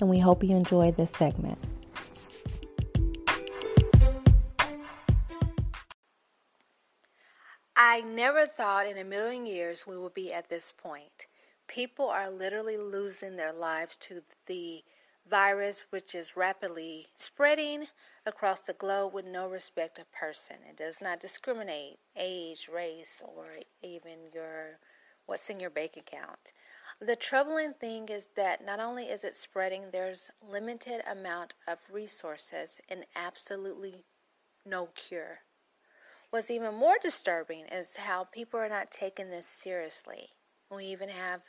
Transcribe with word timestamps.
and 0.00 0.10
we 0.10 0.18
hope 0.18 0.42
you 0.42 0.56
enjoy 0.56 0.90
this 0.92 1.10
segment. 1.10 1.58
I 7.76 8.02
never 8.02 8.46
thought 8.46 8.86
in 8.86 8.98
a 8.98 9.04
million 9.04 9.46
years 9.46 9.86
we 9.86 9.96
would 9.96 10.14
be 10.14 10.32
at 10.32 10.50
this 10.50 10.72
point. 10.72 11.26
People 11.66 12.08
are 12.08 12.30
literally 12.30 12.76
losing 12.76 13.36
their 13.36 13.52
lives 13.52 13.96
to 13.96 14.22
the 14.46 14.82
virus, 15.28 15.84
which 15.90 16.14
is 16.14 16.36
rapidly 16.36 17.06
spreading 17.14 17.86
across 18.26 18.60
the 18.60 18.72
globe 18.74 19.14
with 19.14 19.24
no 19.24 19.48
respect 19.48 19.98
of 19.98 20.12
person. 20.12 20.56
It 20.68 20.76
does 20.76 20.98
not 21.00 21.20
discriminate 21.20 21.98
age, 22.16 22.68
race, 22.72 23.22
or 23.24 23.46
even 23.82 24.18
your 24.34 24.78
what's 25.26 25.48
in 25.48 25.60
your 25.60 25.70
bank 25.70 25.92
account. 25.96 26.52
The 27.02 27.16
troubling 27.16 27.72
thing 27.72 28.10
is 28.10 28.28
that 28.36 28.64
not 28.64 28.78
only 28.78 29.04
is 29.04 29.24
it 29.24 29.34
spreading, 29.34 29.84
there's 29.90 30.30
limited 30.46 31.00
amount 31.10 31.54
of 31.66 31.78
resources 31.90 32.78
and 32.90 33.06
absolutely 33.16 34.04
no 34.66 34.90
cure. 34.94 35.38
What's 36.28 36.50
even 36.50 36.74
more 36.74 36.96
disturbing 37.02 37.64
is 37.72 37.96
how 37.96 38.24
people 38.24 38.60
are 38.60 38.68
not 38.68 38.90
taking 38.90 39.30
this 39.30 39.46
seriously. 39.46 40.28
We 40.70 40.84
even 40.86 41.08
have 41.08 41.40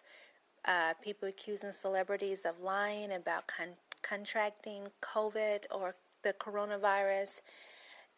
uh, 0.64 0.94
people 1.04 1.28
accusing 1.28 1.74
celebrities 1.74 2.46
of 2.46 2.62
lying 2.62 3.12
about 3.12 3.48
con- 3.48 3.76
contracting 4.02 4.88
COVID 5.02 5.66
or 5.70 5.96
the 6.24 6.34
coronavirus, 6.34 7.42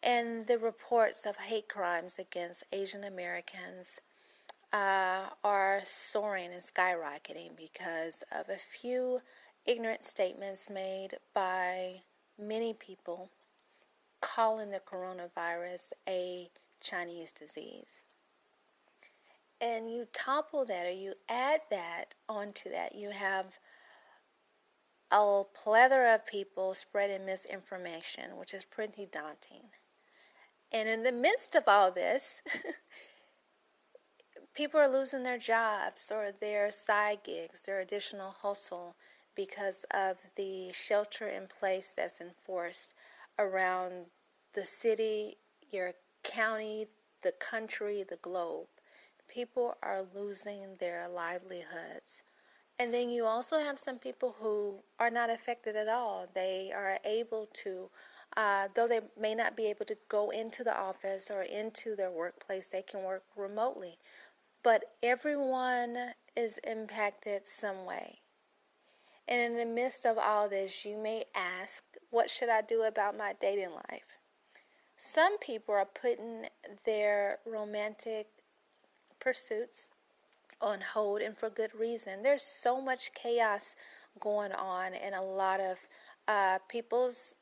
and 0.02 0.46
the 0.46 0.58
reports 0.58 1.26
of 1.26 1.36
hate 1.36 1.68
crimes 1.68 2.18
against 2.18 2.64
Asian 2.72 3.04
Americans 3.04 4.00
uh, 4.74 5.28
are 5.44 5.80
soaring 5.84 6.50
and 6.52 6.60
skyrocketing 6.60 7.56
because 7.56 8.24
of 8.32 8.48
a 8.48 8.58
few 8.80 9.20
ignorant 9.64 10.02
statements 10.02 10.68
made 10.68 11.16
by 11.32 12.02
many 12.38 12.74
people 12.74 13.30
calling 14.20 14.72
the 14.72 14.80
coronavirus 14.80 15.92
a 16.08 16.50
Chinese 16.80 17.30
disease. 17.30 18.02
And 19.60 19.88
you 19.88 20.08
topple 20.12 20.64
that 20.64 20.86
or 20.86 20.90
you 20.90 21.14
add 21.28 21.60
that 21.70 22.16
onto 22.28 22.68
that, 22.70 22.96
you 22.96 23.10
have 23.10 23.46
a 25.12 25.42
plethora 25.54 26.16
of 26.16 26.26
people 26.26 26.74
spreading 26.74 27.24
misinformation, 27.24 28.36
which 28.36 28.52
is 28.52 28.64
pretty 28.64 29.06
daunting. 29.06 29.70
And 30.72 30.88
in 30.88 31.04
the 31.04 31.12
midst 31.12 31.54
of 31.54 31.62
all 31.68 31.92
this, 31.92 32.42
people 34.54 34.78
are 34.78 34.88
losing 34.88 35.24
their 35.24 35.38
jobs 35.38 36.10
or 36.10 36.30
their 36.40 36.70
side 36.70 37.18
gigs, 37.24 37.62
their 37.62 37.80
additional 37.80 38.30
hustle 38.30 38.94
because 39.34 39.84
of 39.92 40.16
the 40.36 40.70
shelter 40.72 41.26
in 41.28 41.48
place 41.48 41.92
that's 41.96 42.20
enforced 42.20 42.94
around 43.38 44.06
the 44.54 44.64
city, 44.64 45.36
your 45.72 45.92
county, 46.22 46.86
the 47.22 47.32
country, 47.32 48.04
the 48.08 48.16
globe. 48.16 48.68
People 49.28 49.76
are 49.82 50.02
losing 50.14 50.76
their 50.78 51.08
livelihoods. 51.08 52.22
And 52.78 52.92
then 52.94 53.10
you 53.10 53.24
also 53.24 53.58
have 53.58 53.78
some 53.78 53.98
people 53.98 54.36
who 54.40 54.76
are 55.00 55.10
not 55.10 55.30
affected 55.30 55.74
at 55.74 55.88
all. 55.88 56.26
They 56.32 56.72
are 56.74 56.98
able 57.04 57.48
to, 57.64 57.88
uh, 58.36 58.68
though 58.74 58.86
they 58.86 59.00
may 59.20 59.34
not 59.34 59.56
be 59.56 59.66
able 59.66 59.86
to 59.86 59.96
go 60.08 60.30
into 60.30 60.62
the 60.62 60.76
office 60.76 61.30
or 61.32 61.42
into 61.42 61.96
their 61.96 62.10
workplace, 62.10 62.68
they 62.68 62.82
can 62.82 63.02
work 63.02 63.24
remotely 63.36 63.98
but 64.64 64.82
everyone 65.02 65.96
is 66.34 66.58
impacted 66.66 67.46
some 67.46 67.84
way. 67.84 68.18
And 69.28 69.40
in 69.40 69.56
the 69.56 69.72
midst 69.72 70.04
of 70.04 70.18
all 70.18 70.48
this, 70.48 70.84
you 70.84 70.96
may 70.96 71.26
ask, 71.34 71.84
What 72.10 72.28
should 72.28 72.48
I 72.48 72.62
do 72.62 72.82
about 72.82 73.16
my 73.16 73.34
dating 73.40 73.70
life? 73.70 74.18
Some 74.96 75.38
people 75.38 75.74
are 75.74 75.86
putting 75.86 76.46
their 76.84 77.38
romantic 77.46 78.26
pursuits 79.20 79.90
on 80.60 80.80
hold 80.80 81.20
and 81.20 81.36
for 81.36 81.50
good 81.50 81.74
reason. 81.78 82.22
There's 82.22 82.42
so 82.42 82.80
much 82.80 83.12
chaos 83.14 83.74
going 84.20 84.52
on 84.52 84.94
in 84.94 85.14
a 85.14 85.22
lot 85.22 85.60
of 85.60 85.78
uh, 86.26 86.58
people's 86.68 87.34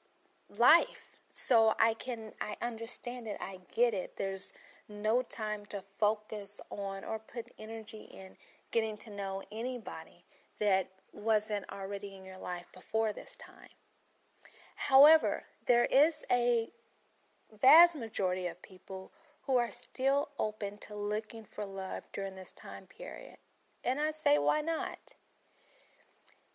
life. 0.59 1.19
So 1.31 1.75
I 1.79 1.95
can, 1.95 2.33
I 2.41 2.57
understand 2.63 3.27
it, 3.27 3.37
I 3.41 3.59
get 3.75 3.95
it. 3.95 4.15
There's 4.19 4.53
no 4.89 5.23
time 5.23 5.65
to 5.67 5.83
focus 5.99 6.61
on 6.71 7.05
or 7.05 7.19
put 7.19 7.51
energy 7.59 8.09
in 8.13 8.37
getting 8.71 8.97
to 8.99 9.11
know 9.11 9.43
anybody 9.53 10.25
that 10.61 10.91
wasn't 11.13 11.65
already 11.71 12.15
in 12.15 12.25
your 12.25 12.39
life 12.39 12.67
before 12.75 13.13
this 13.13 13.37
time. 13.37 13.69
However, 14.77 15.45
there 15.67 15.85
is 15.85 16.25
a 16.31 16.71
vast 17.61 17.97
majority 17.97 18.47
of 18.47 18.63
people 18.63 19.13
who 19.43 19.57
are 19.57 19.71
still 19.71 20.31
open 20.39 20.79
to 20.79 20.95
looking 20.95 21.45
for 21.45 21.65
love 21.67 22.05
during 22.13 22.37
this 22.37 22.53
time 22.53 22.85
period. 22.87 23.37
And 23.85 24.01
I 24.01 24.13
say, 24.13 24.39
why 24.39 24.61
not? 24.61 24.99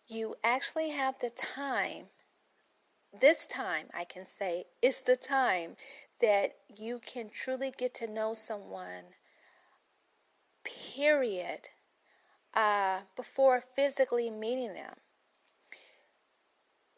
You 0.08 0.36
actually 0.42 0.90
have 0.90 1.16
the 1.20 1.30
time. 1.30 2.06
This 3.18 3.46
time, 3.46 3.86
I 3.94 4.04
can 4.04 4.26
say, 4.26 4.64
is 4.82 5.02
the 5.02 5.16
time 5.16 5.76
that 6.20 6.56
you 6.68 7.00
can 7.04 7.30
truly 7.30 7.72
get 7.76 7.94
to 7.94 8.06
know 8.06 8.34
someone, 8.34 9.04
period, 10.64 11.68
uh, 12.54 13.00
before 13.16 13.62
physically 13.76 14.30
meeting 14.30 14.74
them. 14.74 14.94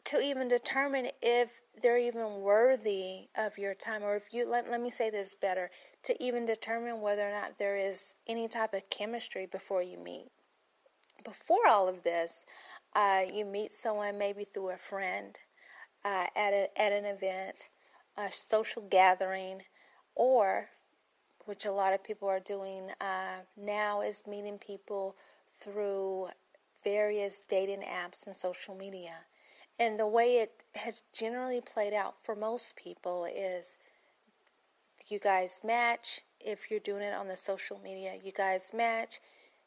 To 0.05 0.19
even 0.19 0.47
determine 0.47 1.09
if 1.21 1.49
they're 1.81 1.97
even 1.97 2.41
worthy 2.41 3.29
of 3.37 3.57
your 3.57 3.73
time, 3.73 4.03
or 4.03 4.15
if 4.15 4.23
you, 4.31 4.49
let, 4.49 4.69
let 4.69 4.81
me 4.81 4.89
say 4.89 5.09
this 5.09 5.35
better, 5.35 5.69
to 6.03 6.21
even 6.21 6.45
determine 6.45 7.01
whether 7.01 7.27
or 7.27 7.31
not 7.31 7.59
there 7.59 7.77
is 7.77 8.13
any 8.27 8.47
type 8.47 8.73
of 8.73 8.89
chemistry 8.89 9.45
before 9.45 9.83
you 9.83 9.97
meet. 9.97 10.27
Before 11.23 11.67
all 11.69 11.87
of 11.87 12.03
this, 12.03 12.43
uh, 12.95 13.21
you 13.31 13.45
meet 13.45 13.71
someone 13.71 14.17
maybe 14.17 14.43
through 14.43 14.71
a 14.71 14.77
friend 14.77 15.37
uh, 16.03 16.27
at, 16.35 16.53
a, 16.53 16.67
at 16.75 16.91
an 16.91 17.05
event 17.05 17.69
a 18.17 18.29
social 18.31 18.83
gathering, 18.89 19.63
or 20.15 20.69
which 21.45 21.65
a 21.65 21.71
lot 21.71 21.93
of 21.93 22.03
people 22.03 22.27
are 22.27 22.39
doing 22.39 22.89
uh, 22.99 23.41
now 23.57 24.01
is 24.01 24.23
meeting 24.27 24.57
people 24.57 25.15
through 25.59 26.29
various 26.83 27.39
dating 27.39 27.81
apps 27.81 28.25
and 28.25 28.35
social 28.35 28.75
media. 28.75 29.25
And 29.79 29.99
the 29.99 30.07
way 30.07 30.37
it 30.37 30.51
has 30.75 31.03
generally 31.13 31.61
played 31.61 31.93
out 31.93 32.15
for 32.21 32.35
most 32.35 32.75
people 32.75 33.25
is 33.25 33.77
you 35.07 35.19
guys 35.19 35.61
match 35.63 36.21
if 36.39 36.69
you're 36.69 36.79
doing 36.79 37.01
it 37.01 37.13
on 37.13 37.27
the 37.27 37.37
social 37.37 37.79
media. 37.83 38.13
You 38.23 38.31
guys 38.31 38.71
match, 38.73 39.19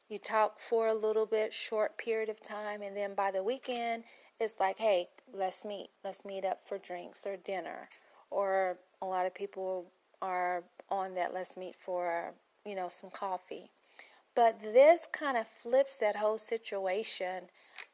you 0.08 0.18
talk 0.18 0.60
for 0.60 0.86
a 0.86 0.94
little 0.94 1.26
bit, 1.26 1.52
short 1.52 1.98
period 1.98 2.28
of 2.28 2.40
time, 2.40 2.82
and 2.82 2.96
then 2.96 3.14
by 3.14 3.30
the 3.30 3.42
weekend, 3.42 4.04
it's 4.40 4.56
like, 4.58 4.78
hey, 4.78 5.08
let's 5.32 5.64
meet. 5.64 5.88
Let's 6.04 6.24
meet 6.24 6.44
up 6.44 6.60
for 6.66 6.78
drinks 6.78 7.26
or 7.26 7.36
dinner 7.36 7.88
or 8.34 8.76
a 9.00 9.06
lot 9.06 9.26
of 9.26 9.34
people 9.34 9.86
are 10.20 10.64
on 10.90 11.14
that 11.14 11.32
let's 11.32 11.56
meet 11.56 11.76
for 11.76 12.32
you 12.66 12.74
know 12.74 12.88
some 12.88 13.10
coffee. 13.10 13.70
But 14.34 14.60
this 14.60 15.06
kind 15.12 15.36
of 15.36 15.46
flips 15.46 15.96
that 15.98 16.16
whole 16.16 16.38
situation 16.38 17.44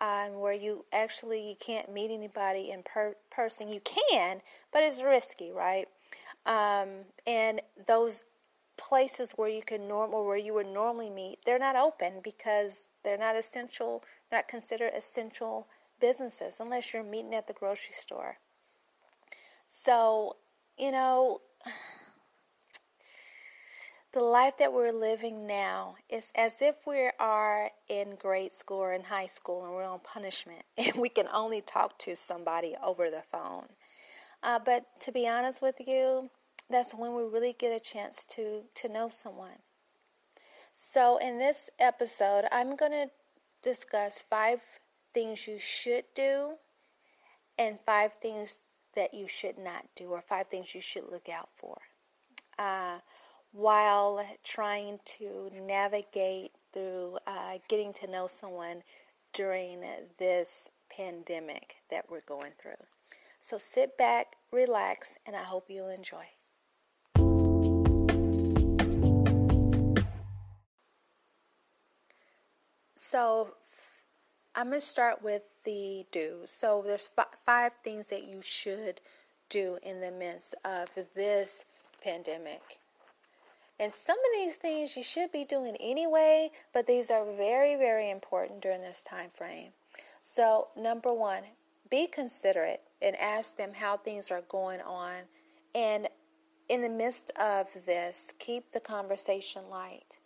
um, 0.00 0.40
where 0.40 0.54
you 0.54 0.86
actually 0.92 1.46
you 1.46 1.54
can't 1.60 1.92
meet 1.92 2.10
anybody 2.10 2.70
in 2.70 2.82
per- 2.82 3.16
person. 3.30 3.68
You 3.68 3.80
can 3.80 4.40
but 4.72 4.82
it's 4.82 5.02
risky 5.02 5.50
right? 5.52 5.88
Um, 6.46 6.88
and 7.26 7.60
those 7.86 8.22
places 8.78 9.32
where 9.36 9.48
you 9.48 9.62
can 9.62 9.86
normal 9.86 10.24
where 10.24 10.38
you 10.38 10.54
would 10.54 10.66
normally 10.66 11.10
meet 11.10 11.38
they're 11.44 11.58
not 11.58 11.76
open 11.76 12.14
because 12.24 12.86
they're 13.04 13.18
not 13.18 13.36
essential 13.36 14.02
not 14.32 14.48
considered 14.48 14.90
essential 14.96 15.66
businesses 16.00 16.56
unless 16.58 16.94
you're 16.94 17.04
meeting 17.04 17.34
at 17.34 17.46
the 17.46 17.52
grocery 17.52 17.92
store 17.92 18.38
so, 19.84 20.36
you 20.76 20.92
know, 20.92 21.40
the 24.12 24.20
life 24.20 24.58
that 24.58 24.74
we're 24.74 24.92
living 24.92 25.46
now 25.46 25.94
is 26.10 26.30
as 26.34 26.60
if 26.60 26.86
we 26.86 27.10
are 27.18 27.70
in 27.88 28.16
grade 28.16 28.52
school 28.52 28.76
or 28.76 28.92
in 28.92 29.04
high 29.04 29.24
school 29.24 29.64
and 29.64 29.72
we're 29.72 29.84
on 29.84 30.00
punishment 30.00 30.62
and 30.76 30.96
we 30.96 31.08
can 31.08 31.28
only 31.32 31.62
talk 31.62 31.98
to 32.00 32.14
somebody 32.14 32.76
over 32.84 33.08
the 33.08 33.22
phone. 33.32 33.68
Uh, 34.42 34.58
but 34.58 34.84
to 35.00 35.12
be 35.12 35.26
honest 35.26 35.62
with 35.62 35.76
you, 35.86 36.28
that's 36.68 36.92
when 36.92 37.14
we 37.14 37.22
really 37.22 37.56
get 37.58 37.74
a 37.74 37.80
chance 37.80 38.24
to, 38.24 38.64
to 38.74 38.88
know 38.88 39.08
someone. 39.10 39.60
So, 40.74 41.16
in 41.16 41.38
this 41.38 41.70
episode, 41.78 42.44
I'm 42.52 42.76
going 42.76 42.92
to 42.92 43.06
discuss 43.62 44.22
five 44.28 44.60
things 45.14 45.46
you 45.46 45.58
should 45.58 46.04
do 46.14 46.56
and 47.58 47.78
five 47.84 48.12
things 48.20 48.58
that 48.94 49.14
you 49.14 49.28
should 49.28 49.58
not 49.58 49.84
do, 49.94 50.08
or 50.08 50.20
five 50.20 50.48
things 50.48 50.74
you 50.74 50.80
should 50.80 51.04
look 51.10 51.28
out 51.28 51.48
for. 51.54 51.78
Uh, 52.58 52.98
while 53.52 54.24
trying 54.44 54.98
to 55.04 55.50
navigate 55.62 56.52
through 56.72 57.18
uh, 57.26 57.58
getting 57.68 57.92
to 57.92 58.06
know 58.06 58.26
someone 58.26 58.82
during 59.32 59.82
this 60.18 60.68
pandemic 60.94 61.76
that 61.90 62.04
we're 62.10 62.20
going 62.22 62.52
through. 62.60 62.72
So 63.40 63.58
sit 63.58 63.96
back, 63.96 64.36
relax, 64.52 65.16
and 65.26 65.34
I 65.34 65.42
hope 65.42 65.66
you'll 65.68 65.88
enjoy. 65.88 66.26
So 72.96 73.54
I'm 74.60 74.68
going 74.68 74.78
to 74.82 74.86
start 74.86 75.22
with 75.22 75.40
the 75.64 76.04
do. 76.12 76.40
So 76.44 76.82
there's 76.86 77.08
f- 77.16 77.28
five 77.46 77.72
things 77.82 78.08
that 78.08 78.28
you 78.28 78.42
should 78.42 79.00
do 79.48 79.78
in 79.82 80.02
the 80.02 80.10
midst 80.10 80.54
of 80.66 80.86
this 81.14 81.64
pandemic. 82.04 82.60
And 83.78 83.90
some 83.90 84.18
of 84.18 84.32
these 84.34 84.56
things 84.56 84.98
you 84.98 85.02
should 85.02 85.32
be 85.32 85.46
doing 85.46 85.76
anyway, 85.80 86.50
but 86.74 86.86
these 86.86 87.10
are 87.10 87.24
very, 87.38 87.74
very 87.74 88.10
important 88.10 88.60
during 88.60 88.82
this 88.82 89.00
time 89.00 89.30
frame. 89.34 89.70
So, 90.20 90.68
number 90.76 91.14
one, 91.14 91.44
be 91.90 92.06
considerate 92.06 92.82
and 93.00 93.16
ask 93.16 93.56
them 93.56 93.72
how 93.72 93.96
things 93.96 94.30
are 94.30 94.42
going 94.50 94.82
on. 94.82 95.20
And 95.74 96.06
in 96.68 96.82
the 96.82 96.90
midst 96.90 97.30
of 97.40 97.66
this, 97.86 98.34
keep 98.38 98.72
the 98.72 98.80
conversation 98.80 99.62
light. 99.70 100.18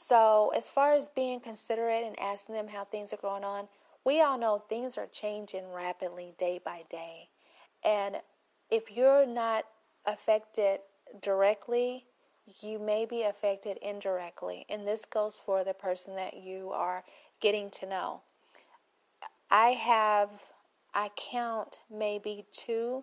So, 0.00 0.52
as 0.54 0.70
far 0.70 0.92
as 0.92 1.08
being 1.08 1.40
considerate 1.40 2.04
and 2.04 2.18
asking 2.20 2.54
them 2.54 2.68
how 2.68 2.84
things 2.84 3.12
are 3.12 3.16
going 3.16 3.42
on, 3.42 3.66
we 4.04 4.20
all 4.20 4.38
know 4.38 4.62
things 4.68 4.96
are 4.96 5.08
changing 5.08 5.72
rapidly 5.72 6.34
day 6.38 6.60
by 6.64 6.84
day. 6.88 7.28
And 7.84 8.18
if 8.70 8.92
you're 8.92 9.26
not 9.26 9.64
affected 10.06 10.78
directly, 11.20 12.06
you 12.60 12.78
may 12.78 13.06
be 13.06 13.24
affected 13.24 13.76
indirectly. 13.82 14.64
And 14.68 14.86
this 14.86 15.04
goes 15.04 15.34
for 15.34 15.64
the 15.64 15.74
person 15.74 16.14
that 16.14 16.36
you 16.36 16.70
are 16.70 17.02
getting 17.40 17.68
to 17.70 17.86
know. 17.86 18.20
I 19.50 19.70
have, 19.70 20.30
I 20.94 21.10
count 21.16 21.80
maybe 21.90 22.46
two 22.52 23.02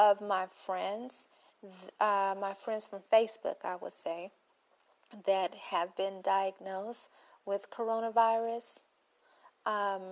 of 0.00 0.20
my 0.20 0.46
friends, 0.52 1.28
uh, 2.00 2.34
my 2.40 2.54
friends 2.54 2.86
from 2.86 3.02
Facebook, 3.10 3.58
I 3.62 3.76
would 3.76 3.92
say, 3.92 4.32
that 5.26 5.54
have 5.54 5.96
been 5.96 6.20
diagnosed 6.22 7.08
with 7.46 7.70
coronavirus. 7.70 8.80
Um, 9.66 10.02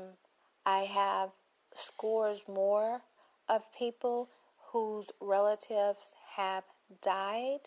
I 0.64 0.80
have 0.80 1.30
scores 1.74 2.44
more 2.48 3.02
of 3.48 3.62
people 3.76 4.28
whose 4.72 5.10
relatives 5.20 6.14
have 6.36 6.64
died 7.02 7.60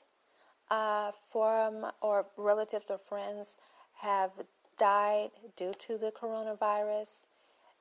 uh, 0.71 1.11
from 1.31 1.91
or 2.01 2.25
relatives 2.37 2.89
or 2.89 2.97
friends 2.97 3.57
have 4.01 4.31
died 4.77 5.31
due 5.55 5.73
to 5.79 5.97
the 5.97 6.11
coronavirus. 6.11 7.27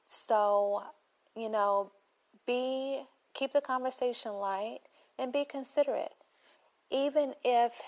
So, 0.05 0.83
you 1.35 1.49
know, 1.49 1.93
be 2.47 3.05
keep 3.33 3.53
the 3.53 3.61
conversation 3.61 4.33
light 4.35 4.81
and 5.19 5.33
be 5.33 5.45
considerate. 5.45 6.12
Even 6.91 7.35
if 7.45 7.81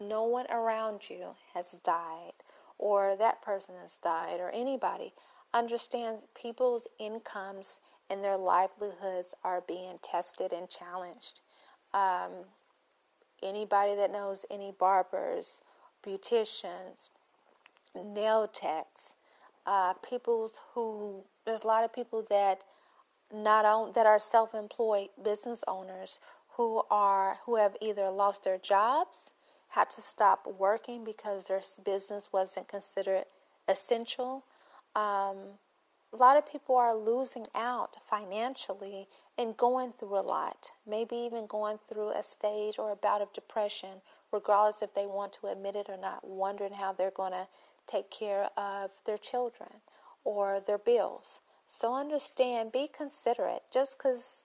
no 0.00 0.24
one 0.24 0.46
around 0.50 1.08
you 1.08 1.34
has 1.54 1.78
died 1.84 2.32
or 2.78 3.16
that 3.16 3.42
person 3.42 3.74
has 3.80 3.96
died 3.96 4.40
or 4.40 4.50
anybody, 4.50 5.12
understand 5.52 6.18
people's 6.34 6.86
incomes 6.98 7.80
and 8.10 8.22
their 8.22 8.36
livelihoods 8.36 9.34
are 9.44 9.62
being 9.66 9.98
tested 10.02 10.52
and 10.52 10.68
challenged. 10.68 11.40
Um, 11.92 12.46
anybody 13.42 13.94
that 13.94 14.12
knows 14.12 14.44
any 14.50 14.72
barbers, 14.78 15.60
beauticians, 16.04 17.10
nail 17.94 18.48
techs, 18.52 19.14
uh, 19.66 19.94
people 19.94 20.50
who 20.74 21.24
there's 21.46 21.64
a 21.64 21.66
lot 21.66 21.84
of 21.84 21.92
people 21.92 22.24
that 22.28 22.62
not 23.32 23.64
own 23.64 23.92
that 23.94 24.06
are 24.06 24.18
self-employed 24.18 25.08
business 25.22 25.64
owners 25.66 26.18
who 26.56 26.82
are 26.90 27.38
who 27.46 27.56
have 27.56 27.76
either 27.80 28.10
lost 28.10 28.44
their 28.44 28.58
jobs, 28.58 29.32
had 29.74 29.90
to 29.90 30.00
stop 30.00 30.46
working 30.58 31.04
because 31.04 31.46
their 31.46 31.60
business 31.84 32.28
wasn't 32.32 32.68
considered 32.68 33.24
essential. 33.68 34.44
Um, 34.94 35.58
a 36.12 36.16
lot 36.16 36.36
of 36.36 36.50
people 36.50 36.76
are 36.76 36.94
losing 36.94 37.46
out 37.56 37.96
financially 38.08 39.08
and 39.36 39.56
going 39.56 39.92
through 39.98 40.16
a 40.16 40.22
lot, 40.22 40.70
maybe 40.86 41.16
even 41.16 41.46
going 41.48 41.78
through 41.88 42.10
a 42.10 42.22
stage 42.22 42.78
or 42.78 42.92
a 42.92 42.96
bout 42.96 43.20
of 43.20 43.32
depression, 43.32 44.00
regardless 44.32 44.80
if 44.80 44.94
they 44.94 45.06
want 45.06 45.32
to 45.32 45.48
admit 45.48 45.74
it 45.74 45.88
or 45.88 45.96
not, 45.96 46.26
wondering 46.26 46.74
how 46.74 46.92
they're 46.92 47.10
going 47.10 47.32
to 47.32 47.48
take 47.88 48.12
care 48.12 48.50
of 48.56 48.92
their 49.06 49.18
children 49.18 49.80
or 50.22 50.60
their 50.64 50.78
bills. 50.78 51.40
So 51.66 51.94
understand, 51.94 52.70
be 52.70 52.88
considerate. 52.96 53.62
Just 53.72 53.98
because 53.98 54.44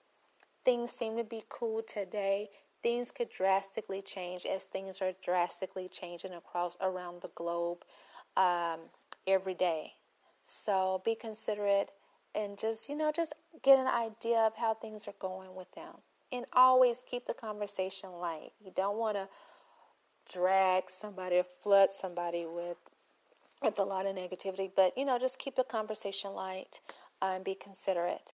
things 0.66 0.90
seem 0.90 1.18
to 1.18 1.24
be 1.24 1.44
cool 1.50 1.84
today, 1.84 2.50
things 2.81 3.12
could 3.12 3.30
drastically 3.30 4.02
change 4.02 4.46
as 4.46 4.64
things 4.64 5.02
are 5.02 5.14
drastically 5.24 5.88
changing 5.90 6.34
across 6.34 6.78
around 6.81 7.22
the 7.22 7.30
globe 7.36 7.84
um, 8.38 8.80
every 9.28 9.54
day. 9.54 9.94
So 10.44 11.02
be 11.04 11.16
considerate 11.16 11.90
and 12.36 12.58
just, 12.58 12.90
you 12.90 12.96
know, 12.96 13.12
just 13.16 13.34
get 13.64 13.80
an 13.80 13.88
idea 13.88 14.40
of 14.40 14.56
how 14.56 14.74
things 14.74 15.08
are 15.08 15.16
going 15.20 15.56
with 15.56 15.72
them. 15.74 15.96
And 16.31 16.46
always 16.54 17.04
keep 17.06 17.26
the 17.26 17.34
conversation 17.34 18.12
light. 18.14 18.52
You 18.64 18.72
don't 18.76 18.98
want 18.98 19.18
to 19.18 19.28
drag 20.31 20.90
somebody 20.90 21.38
or 21.38 21.44
flood 21.44 21.90
somebody 21.90 22.46
with 22.46 22.78
with 23.62 23.78
a 23.80 23.84
lot 23.84 24.06
of 24.06 24.16
negativity, 24.16 24.71
but 24.74 24.98
you 24.98 25.04
know, 25.04 25.19
just 25.19 25.38
keep 25.38 25.56
the 25.56 25.64
conversation 25.66 26.33
light 26.33 26.80
uh, 27.21 27.33
and 27.36 27.44
be 27.44 27.56
considerate. 27.56 28.31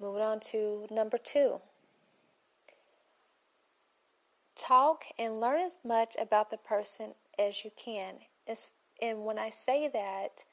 Moving 0.00 0.22
on 0.22 0.40
to 0.40 0.86
number 0.90 1.16
two. 1.16 1.60
Talk 4.56 5.04
and 5.18 5.40
learn 5.40 5.60
as 5.60 5.76
much 5.84 6.16
about 6.20 6.50
the 6.50 6.58
person 6.58 7.14
as 7.38 7.64
you 7.64 7.70
can. 7.76 8.14
And 9.02 9.24
when 9.24 9.38
I 9.38 9.50
say 9.50 9.88
that, 9.88 10.44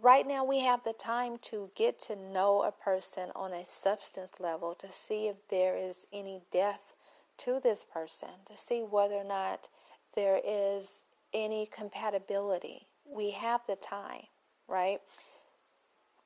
right 0.00 0.26
now 0.26 0.44
we 0.44 0.60
have 0.60 0.84
the 0.84 0.92
time 0.92 1.38
to 1.42 1.70
get 1.76 2.00
to 2.02 2.16
know 2.16 2.62
a 2.62 2.72
person 2.72 3.30
on 3.34 3.52
a 3.52 3.64
substance 3.64 4.32
level 4.38 4.74
to 4.76 4.88
see 4.88 5.26
if 5.26 5.36
there 5.48 5.76
is 5.76 6.06
any 6.12 6.42
depth 6.52 6.94
to 7.38 7.60
this 7.62 7.84
person, 7.84 8.28
to 8.46 8.56
see 8.56 8.80
whether 8.80 9.14
or 9.14 9.24
not 9.24 9.68
there 10.14 10.40
is 10.44 11.02
any 11.34 11.66
compatibility. 11.66 12.86
We 13.04 13.32
have 13.32 13.62
the 13.66 13.76
time, 13.76 14.26
right? 14.68 15.00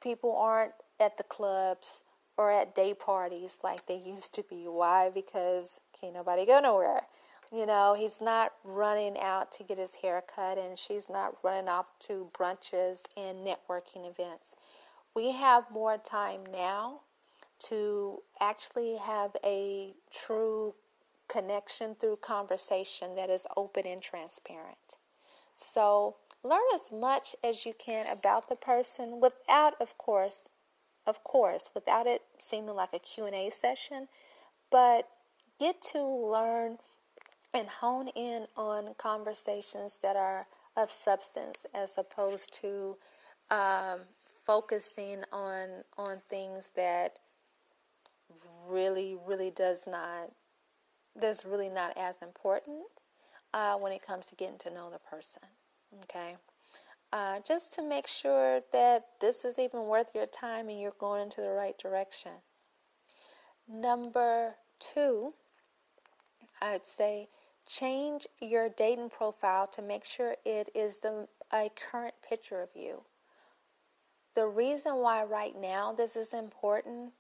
People 0.02 0.37
aren't 0.37 0.73
at 1.00 1.16
the 1.16 1.25
clubs 1.25 2.00
or 2.37 2.50
at 2.50 2.75
day 2.75 2.95
parties 2.95 3.59
like 3.62 3.87
they 3.87 3.97
used 3.97 4.35
to 4.35 4.43
be. 4.43 4.64
Why? 4.66 5.11
Because 5.11 5.81
can't 5.99 6.14
nobody 6.14 6.45
go 6.45 6.61
nowhere. 6.61 7.02
You 7.52 7.64
know, 7.64 7.95
he's 7.97 8.21
not 8.21 8.52
running 8.64 9.19
out 9.19 9.52
to 9.52 9.62
get 9.62 9.78
his 9.78 9.95
hair 9.97 10.23
cut, 10.23 10.59
and 10.59 10.78
she's 10.78 11.09
not 11.09 11.37
running 11.45 11.69
off 11.69 11.87
to 12.00 12.28
brunches 12.37 13.02
and 13.16 13.47
networking 13.47 14.09
events. 14.09 14.57
We 15.14 15.33
have 15.33 15.71
more 15.71 15.97
time 15.97 16.40
now 16.52 17.00
to 17.69 18.23
actually 18.40 18.97
have 18.97 19.37
a 19.45 19.95
true 20.12 20.75
connection 21.28 21.95
through 21.95 22.16
conversation 22.16 23.14
that 23.16 23.31
is 23.31 23.47
open 23.57 23.87
and 23.87 24.02
transparent. 24.02 24.97
So, 25.55 26.16
learn 26.43 26.61
as 26.75 26.93
much 26.93 27.35
as 27.43 27.64
you 27.64 27.73
can 27.78 28.07
about 28.07 28.49
the 28.49 28.57
person 28.57 29.21
without 29.21 29.75
of 29.81 29.97
course 29.99 30.49
of 31.07 31.23
course 31.25 31.71
without 31.75 32.07
it 32.07 32.23
seeming 32.39 32.75
like 32.75 32.93
a 32.93 32.99
Q&A 32.99 33.51
session, 33.51 34.09
but 34.71 35.09
get 35.59 35.81
to 35.93 36.03
learn 36.05 36.79
and 37.55 37.69
hone 37.69 38.09
in 38.09 38.47
on 38.57 38.95
conversations 38.99 39.99
that 40.03 40.17
are 40.17 40.47
of 40.77 40.91
substance 40.91 41.65
as 41.75 41.97
opposed 41.97 42.53
to 42.61 42.97
um, 43.51 44.01
focusing 44.45 45.23
on 45.33 45.69
on 45.97 46.21
things 46.29 46.71
that 46.77 47.19
really 48.69 49.17
really 49.27 49.51
does 49.51 49.87
not 49.87 50.31
that's 51.19 51.45
really 51.45 51.69
not 51.69 51.97
as 51.97 52.21
important 52.21 52.85
uh, 53.55 53.77
when 53.77 53.93
it 53.93 54.03
comes 54.03 54.27
to 54.27 54.35
getting 54.35 54.59
to 54.59 54.71
know 54.71 54.91
the 54.91 54.99
person. 54.99 55.43
Okay. 56.05 56.37
Uh, 57.13 57.39
just 57.47 57.73
to 57.73 57.83
make 57.83 58.07
sure 58.07 58.61
that 58.73 59.07
this 59.21 59.45
is 59.45 59.59
even 59.59 59.87
worth 59.87 60.11
your 60.15 60.27
time 60.27 60.69
and 60.69 60.81
you're 60.81 60.93
going 60.99 61.23
into 61.23 61.41
the 61.41 61.51
right 61.51 61.79
direction. 61.79 62.33
Number 63.69 64.57
two, 64.81 65.33
I'd 66.61 66.85
say 66.85 67.29
change 67.67 68.27
your 68.41 68.69
dating 68.69 69.11
profile 69.11 69.67
to 69.69 69.83
make 69.83 70.05
sure 70.05 70.37
it 70.45 70.69
is 70.75 70.99
the 70.99 71.27
a 71.53 71.71
current 71.91 72.15
picture 72.29 72.61
of 72.61 72.71
you. 72.75 73.03
The 74.35 74.47
reason 74.47 74.97
why 74.97 75.25
right 75.25 75.55
now 75.59 75.93
this 75.93 76.17
is 76.17 76.33
important 76.33 77.13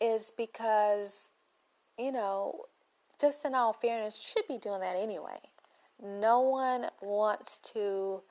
is 0.00 0.32
because, 0.36 1.30
you 1.98 2.12
know, 2.12 2.62
just 3.20 3.44
in 3.44 3.54
all 3.54 3.72
fairness, 3.72 4.16
should 4.18 4.48
be 4.48 4.58
doing 4.58 4.80
that 4.80 4.96
anyway. 4.96 5.38
No 6.02 6.40
one 6.40 6.86
wants 7.00 7.58
to 7.74 8.22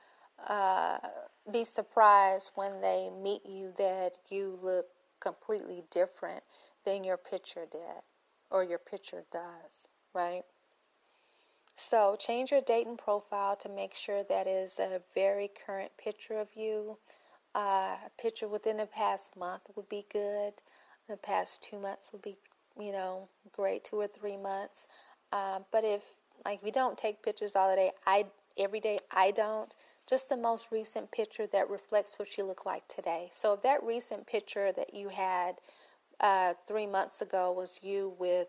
be 1.50 1.64
surprised 1.64 2.50
when 2.54 2.80
they 2.80 3.10
meet 3.10 3.44
you 3.46 3.72
that 3.78 4.12
you 4.28 4.58
look 4.62 4.86
completely 5.20 5.84
different 5.90 6.42
than 6.84 7.04
your 7.04 7.16
picture 7.16 7.66
did 7.70 8.02
or 8.50 8.64
your 8.64 8.78
picture 8.78 9.24
does, 9.32 9.88
right? 10.14 10.42
So 11.76 12.16
change 12.18 12.52
your 12.52 12.60
dating 12.60 12.98
profile 12.98 13.56
to 13.56 13.68
make 13.68 13.94
sure 13.94 14.22
that 14.24 14.46
is 14.46 14.78
a 14.78 15.00
very 15.14 15.50
current 15.66 15.92
picture 15.96 16.34
of 16.34 16.48
you. 16.54 16.98
Uh, 17.54 17.96
a 18.06 18.10
picture 18.20 18.48
within 18.48 18.76
the 18.76 18.86
past 18.86 19.36
month 19.36 19.62
would 19.74 19.88
be 19.88 20.06
good. 20.12 20.54
The 21.08 21.16
past 21.16 21.62
two 21.62 21.78
months 21.78 22.10
would 22.12 22.22
be, 22.22 22.36
you 22.78 22.92
know, 22.92 23.28
great. 23.52 23.84
Two 23.84 24.00
or 24.00 24.06
three 24.06 24.36
months. 24.36 24.86
Uh, 25.32 25.60
but 25.70 25.84
if 25.84 26.02
like 26.44 26.62
we 26.62 26.70
don't 26.70 26.96
take 26.96 27.22
pictures 27.22 27.56
all 27.56 27.70
the 27.70 27.76
day, 27.76 27.90
I 28.06 28.26
every 28.58 28.80
day 28.80 28.98
I 29.10 29.30
don't. 29.30 29.74
Just 30.12 30.28
the 30.28 30.36
most 30.36 30.70
recent 30.70 31.10
picture 31.10 31.46
that 31.46 31.70
reflects 31.70 32.18
what 32.18 32.36
you 32.36 32.44
look 32.44 32.66
like 32.66 32.86
today. 32.86 33.30
So 33.32 33.54
if 33.54 33.62
that 33.62 33.82
recent 33.82 34.26
picture 34.26 34.70
that 34.70 34.92
you 34.92 35.08
had 35.08 35.54
uh, 36.20 36.52
three 36.68 36.84
months 36.84 37.22
ago 37.22 37.50
was 37.50 37.80
you 37.82 38.12
with 38.18 38.48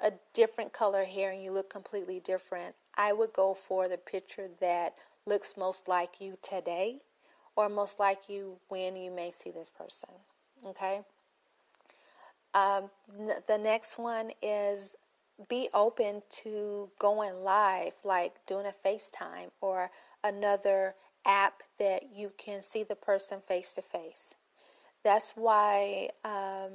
a 0.00 0.10
different 0.32 0.72
color 0.72 1.04
hair 1.04 1.30
and 1.30 1.40
you 1.40 1.52
look 1.52 1.70
completely 1.70 2.18
different, 2.18 2.74
I 2.96 3.12
would 3.12 3.32
go 3.32 3.54
for 3.54 3.86
the 3.86 3.96
picture 3.96 4.48
that 4.60 4.94
looks 5.24 5.56
most 5.56 5.86
like 5.86 6.20
you 6.20 6.36
today 6.42 6.98
or 7.54 7.68
most 7.68 8.00
like 8.00 8.28
you 8.28 8.56
when 8.66 8.96
you 8.96 9.12
may 9.12 9.30
see 9.30 9.52
this 9.52 9.70
person. 9.70 10.10
Okay? 10.66 11.02
Um, 12.54 12.90
n- 13.16 13.40
the 13.46 13.58
next 13.58 13.98
one 13.98 14.32
is 14.42 14.96
be 15.48 15.68
open 15.74 16.22
to 16.42 16.90
going 16.98 17.36
live, 17.36 17.92
like 18.02 18.34
doing 18.46 18.66
a 18.66 18.88
FaceTime 18.88 19.50
or 19.60 19.92
another 20.24 20.96
app 21.24 21.62
that 21.78 22.14
you 22.14 22.32
can 22.38 22.62
see 22.62 22.82
the 22.82 22.94
person 22.94 23.40
face 23.46 23.74
to 23.74 23.82
face. 23.82 24.34
That's 25.02 25.32
why 25.36 26.08
um, 26.24 26.70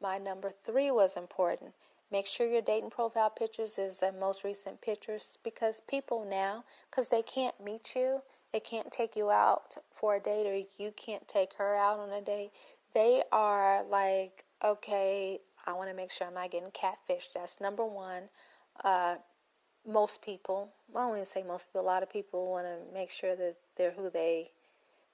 my 0.00 0.18
number 0.18 0.52
three 0.64 0.90
was 0.90 1.16
important. 1.16 1.72
Make 2.10 2.26
sure 2.26 2.46
your 2.46 2.62
dating 2.62 2.90
profile 2.90 3.30
pictures 3.30 3.78
is 3.78 4.00
the 4.00 4.12
most 4.12 4.44
recent 4.44 4.80
pictures 4.82 5.38
because 5.42 5.82
people 5.88 6.26
now, 6.28 6.64
because 6.90 7.08
they 7.08 7.22
can't 7.22 7.58
meet 7.62 7.94
you, 7.96 8.20
they 8.52 8.60
can't 8.60 8.90
take 8.92 9.16
you 9.16 9.30
out 9.30 9.76
for 9.90 10.16
a 10.16 10.20
date 10.20 10.46
or 10.46 10.82
you 10.82 10.92
can't 10.94 11.26
take 11.26 11.54
her 11.54 11.74
out 11.74 11.98
on 11.98 12.10
a 12.10 12.20
date. 12.20 12.50
They 12.92 13.22
are 13.32 13.82
like, 13.84 14.44
okay, 14.62 15.40
I 15.66 15.72
want 15.72 15.88
to 15.88 15.96
make 15.96 16.10
sure 16.10 16.26
I'm 16.26 16.34
not 16.34 16.50
getting 16.50 16.68
catfished. 16.70 17.32
That's 17.34 17.60
number 17.60 17.84
one. 17.84 18.24
Uh, 18.84 19.16
most 19.86 20.22
people, 20.22 20.70
I 20.94 21.00
don't 21.00 21.14
even 21.14 21.24
say 21.24 21.42
most 21.42 21.68
people, 21.68 21.80
a 21.80 21.82
lot 21.82 22.02
of 22.02 22.10
people 22.10 22.50
want 22.50 22.66
to 22.66 22.94
make 22.94 23.10
sure 23.10 23.34
that 23.34 23.56
they're 23.76 23.92
who 23.92 24.10
they, 24.10 24.50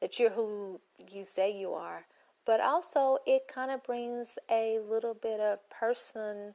that 0.00 0.18
you're 0.18 0.30
who 0.30 0.80
you 1.10 1.24
say 1.24 1.56
you 1.56 1.72
are. 1.72 2.06
But 2.44 2.60
also, 2.60 3.18
it 3.26 3.46
kind 3.46 3.70
of 3.70 3.82
brings 3.84 4.38
a 4.50 4.78
little 4.78 5.14
bit 5.14 5.38
of 5.38 5.58
person, 5.68 6.54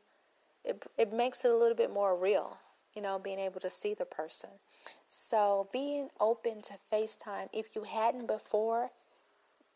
it, 0.65 0.83
it 0.98 1.13
makes 1.13 1.45
it 1.45 1.51
a 1.51 1.55
little 1.55 1.77
bit 1.77 1.93
more 1.93 2.17
real, 2.17 2.57
you 2.95 3.01
know, 3.01 3.19
being 3.19 3.39
able 3.39 3.60
to 3.60 3.69
see 3.69 3.93
the 3.93 4.05
person. 4.05 4.50
So, 5.05 5.69
being 5.72 6.10
open 6.19 6.62
to 6.63 6.74
FaceTime, 6.91 7.50
if 7.53 7.75
you 7.75 7.83
hadn't 7.83 8.27
before, 8.27 8.89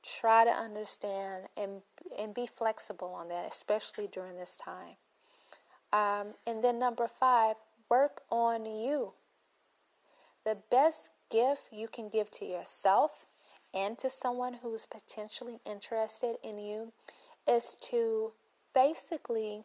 try 0.04 0.44
to 0.44 0.52
understand 0.52 1.46
and 1.56 1.82
and 2.18 2.34
be 2.34 2.48
flexible 2.48 3.10
on 3.10 3.28
that, 3.30 3.46
especially 3.48 4.08
during 4.08 4.38
this 4.38 4.56
time. 4.56 4.96
Um, 5.94 6.34
and 6.46 6.64
then 6.64 6.80
number 6.80 7.08
five, 7.08 7.56
work 7.90 8.22
on 8.30 8.66
you. 8.66 9.14
The 10.46 10.58
best 10.72 11.12
gift 11.30 11.64
you 11.72 11.88
can 11.88 12.10
give 12.10 12.30
to 12.32 12.46
yourself 12.46 13.26
and 13.74 13.98
to 13.98 14.10
someone 14.10 14.56
who 14.62 14.74
is 14.74 14.86
potentially 14.86 15.60
interested 15.66 16.36
in 16.44 16.58
you 16.60 16.94
is 17.48 17.76
to 17.82 18.32
basically 18.74 19.64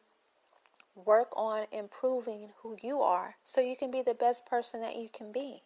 work 0.94 1.28
on 1.34 1.66
improving 1.72 2.50
who 2.62 2.76
you 2.82 3.00
are 3.00 3.36
so 3.44 3.60
you 3.60 3.76
can 3.76 3.90
be 3.90 4.02
the 4.02 4.14
best 4.14 4.46
person 4.46 4.80
that 4.80 4.96
you 4.96 5.08
can 5.12 5.32
be. 5.32 5.62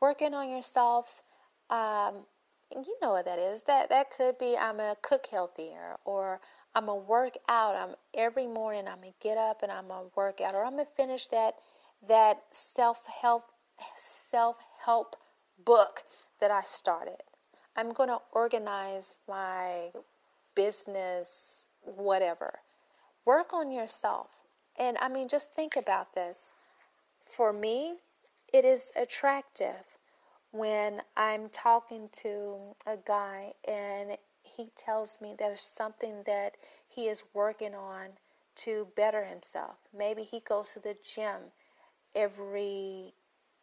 Working 0.00 0.34
on 0.34 0.48
yourself 0.50 1.22
um, 1.70 2.24
you 2.72 2.96
know 3.00 3.12
what 3.12 3.24
that 3.24 3.38
is. 3.38 3.62
That 3.62 3.88
that 3.90 4.10
could 4.10 4.38
be 4.38 4.56
I'm 4.56 4.76
gonna 4.76 4.96
cook 5.02 5.26
healthier 5.30 5.96
or 6.04 6.40
I'm 6.74 6.86
gonna 6.86 7.00
work 7.00 7.34
out. 7.48 7.74
I'm 7.74 7.94
every 8.14 8.46
morning 8.46 8.86
I'm 8.86 9.00
gonna 9.00 9.12
get 9.20 9.38
up 9.38 9.62
and 9.62 9.72
I'm 9.72 9.88
gonna 9.88 10.08
work 10.16 10.40
out 10.40 10.54
or 10.54 10.64
I'm 10.64 10.72
gonna 10.72 10.86
finish 10.96 11.28
that 11.28 11.54
that 12.08 12.42
self 12.50 13.00
help 13.22 13.44
self 13.96 14.56
help 14.84 15.16
book 15.64 16.02
that 16.40 16.50
I 16.50 16.62
started. 16.62 17.22
I'm 17.76 17.92
gonna 17.92 18.18
organize 18.32 19.18
my 19.28 19.90
business, 20.54 21.64
whatever. 21.82 22.60
Work 23.24 23.52
on 23.52 23.72
yourself. 23.72 24.28
And 24.78 24.96
I 25.00 25.08
mean 25.08 25.28
just 25.28 25.52
think 25.52 25.76
about 25.76 26.14
this. 26.14 26.52
For 27.20 27.52
me, 27.52 27.98
it 28.52 28.64
is 28.64 28.90
attractive 28.96 29.98
when 30.50 31.02
I'm 31.16 31.48
talking 31.50 32.08
to 32.22 32.74
a 32.86 32.96
guy 32.96 33.52
and 33.66 34.16
he 34.42 34.70
tells 34.76 35.20
me 35.20 35.34
there's 35.38 35.60
something 35.60 36.22
that 36.26 36.56
he 36.88 37.06
is 37.06 37.22
working 37.34 37.74
on 37.74 38.08
to 38.56 38.88
better 38.96 39.24
himself. 39.24 39.76
Maybe 39.96 40.22
he 40.22 40.40
goes 40.40 40.72
to 40.72 40.80
the 40.80 40.96
gym 41.02 41.52
every 42.14 43.14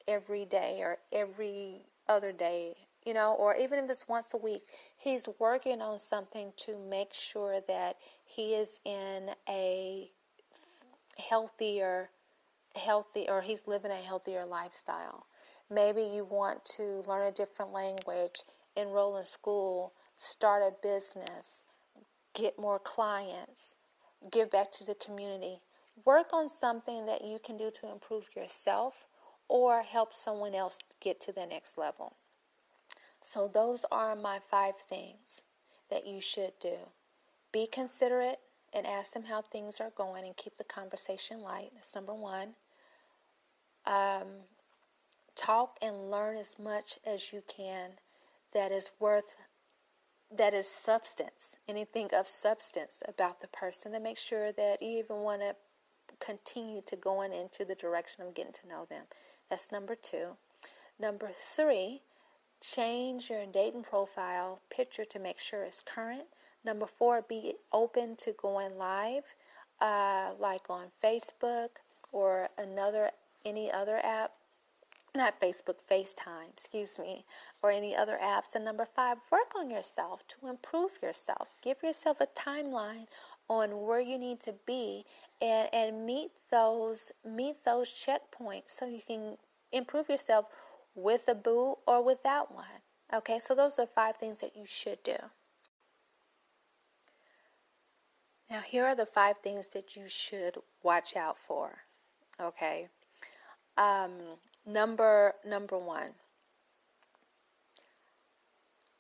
every 0.08 0.46
day 0.46 0.80
or 0.82 0.98
every 1.12 1.82
other 2.08 2.32
day, 2.32 2.76
you 3.06 3.14
know, 3.14 3.34
or 3.34 3.56
even 3.56 3.84
if 3.84 3.90
it's 3.90 4.08
once 4.08 4.34
a 4.34 4.38
week, 4.38 4.64
he's 4.98 5.28
working 5.40 5.82
on 5.82 6.00
something 6.00 6.54
to 6.58 6.78
make 6.90 7.14
sure 7.14 7.60
that 7.68 7.98
he 8.24 8.54
is 8.54 8.80
in 8.86 9.32
a 9.50 10.10
healthier 11.18 12.10
healthy 12.76 13.26
or 13.30 13.42
he's 13.42 13.68
living 13.68 13.92
a 13.92 13.96
healthier 13.96 14.46
lifestyle. 14.46 15.26
Maybe 15.70 16.04
you 16.04 16.26
want 16.26 16.66
to 16.78 17.04
learn 17.08 17.28
a 17.28 17.32
different 17.32 17.72
language, 17.72 18.42
enroll 18.76 19.18
in 19.18 19.26
school, 19.26 19.94
start 20.18 20.62
a 20.62 20.72
business, 20.84 21.64
get 22.34 22.60
more 22.60 22.80
clients, 22.80 23.76
give 24.32 24.52
back 24.52 24.72
to 24.74 24.84
the 24.84 24.96
community. 24.96 25.60
Work 26.04 26.34
on 26.34 26.50
something 26.50 27.06
that 27.06 27.24
you 27.24 27.40
can 27.44 27.58
do 27.58 27.72
to 27.82 27.92
improve 27.92 28.28
yourself 28.36 29.06
or 29.48 29.82
help 29.82 30.14
someone 30.14 30.56
else 30.56 30.80
get 31.00 31.20
to 31.22 31.32
the 31.32 31.46
next 31.46 31.78
level. 31.78 32.16
So, 33.22 33.48
those 33.48 33.86
are 33.92 34.16
my 34.16 34.40
five 34.50 34.76
things 34.78 35.42
that 35.90 36.06
you 36.06 36.22
should 36.22 36.54
do. 36.60 36.76
Be 37.52 37.68
considerate 37.72 38.40
and 38.74 38.86
ask 38.86 39.14
them 39.14 39.24
how 39.24 39.42
things 39.42 39.80
are 39.80 39.92
going 39.96 40.26
and 40.26 40.36
keep 40.36 40.58
the 40.58 40.64
conversation 40.64 41.42
light. 41.42 41.72
That's 41.74 41.96
number 41.96 42.14
one. 42.14 42.56
Um, 43.86 44.44
talk 45.36 45.78
and 45.82 46.10
learn 46.10 46.38
as 46.38 46.58
much 46.58 46.98
as 47.06 47.32
you 47.32 47.44
can 47.48 47.92
that 48.54 48.72
is 48.72 48.90
worth 49.00 49.36
that 50.36 50.54
is 50.54 50.68
substance 50.68 51.56
anything 51.68 52.10
of 52.18 52.28
substance 52.28 53.04
about 53.08 53.42
the 53.42 53.48
person 53.50 53.92
to 53.92 54.00
make 54.00 54.18
sure 54.18 54.52
that 54.54 54.82
you 54.82 54.98
even 54.98 55.18
want 55.18 55.42
to 55.42 55.56
continue 56.20 56.82
to 56.82 56.96
going 56.96 57.32
into 57.32 57.64
the 57.66 57.76
direction 57.76 58.24
of 58.24 58.34
getting 58.34 58.54
to 58.54 58.68
know 58.68 58.86
them 58.90 59.04
that's 59.50 59.72
number 59.72 59.96
two. 59.96 60.38
Number 61.00 61.30
three 61.34 62.02
change 62.62 63.30
your 63.30 63.46
dating 63.46 63.84
profile 63.84 64.60
picture 64.70 65.06
to 65.06 65.20
make 65.20 65.40
sure 65.40 65.64
it's 65.64 65.84
current. 65.84 66.26
Number 66.64 66.88
four 66.88 67.22
be 67.28 67.56
open 67.72 68.16
to 68.18 68.34
going 68.34 68.78
live 68.78 69.24
uh, 69.82 70.32
like 70.40 70.70
on 70.70 70.86
facebook 71.04 71.70
or 72.12 72.50
another 72.58 73.12
any 73.44 73.72
other 73.72 74.00
app 74.04 74.32
not 75.16 75.40
Facebook, 75.40 75.76
FaceTime, 75.90 76.50
excuse 76.52 77.00
me, 77.00 77.26
or 77.62 77.72
any 77.72 77.96
other 77.96 78.18
apps. 78.22 78.56
And 78.56 78.66
number 78.66 78.86
five, 78.86 79.18
work 79.32 79.54
on 79.58 79.70
yourself 79.70 80.24
to 80.28 80.48
improve 80.48 80.92
yourself. 81.02 81.50
Give 81.62 81.82
yourself 81.84 82.22
a 82.22 82.28
timeline 82.28 83.08
on 83.50 83.82
where 83.86 84.00
you 84.00 84.18
need 84.18 84.40
to 84.42 84.54
be 84.66 85.06
and, 85.42 85.70
and 85.74 86.06
meet 86.06 86.32
those 86.50 87.12
meet 87.24 87.64
those 87.64 87.90
checkpoints 87.90 88.70
so 88.70 88.86
you 88.86 89.02
can 89.06 89.38
improve 89.72 90.10
yourself 90.10 90.46
with 90.96 91.28
a 91.28 91.36
boo 91.36 91.76
or 91.86 92.04
without 92.04 92.54
one. 92.54 92.66
Okay, 93.14 93.40
so 93.40 93.54
those 93.54 93.78
are 93.78 93.86
five 93.86 94.18
things 94.18 94.40
that 94.40 94.56
you 94.56 94.66
should 94.66 95.02
do. 95.04 95.18
Now, 98.50 98.62
here 98.62 98.86
are 98.86 98.96
the 98.96 99.06
five 99.06 99.38
things 99.44 99.68
that 99.68 99.96
you 99.96 100.08
should 100.08 100.58
watch 100.84 101.16
out 101.16 101.38
for. 101.38 101.72
Okay, 102.40 102.88
um, 103.78 104.12
number 104.66 105.34
number 105.46 105.78
one. 105.78 106.12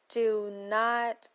Do 0.09 0.51
not 0.69 1.27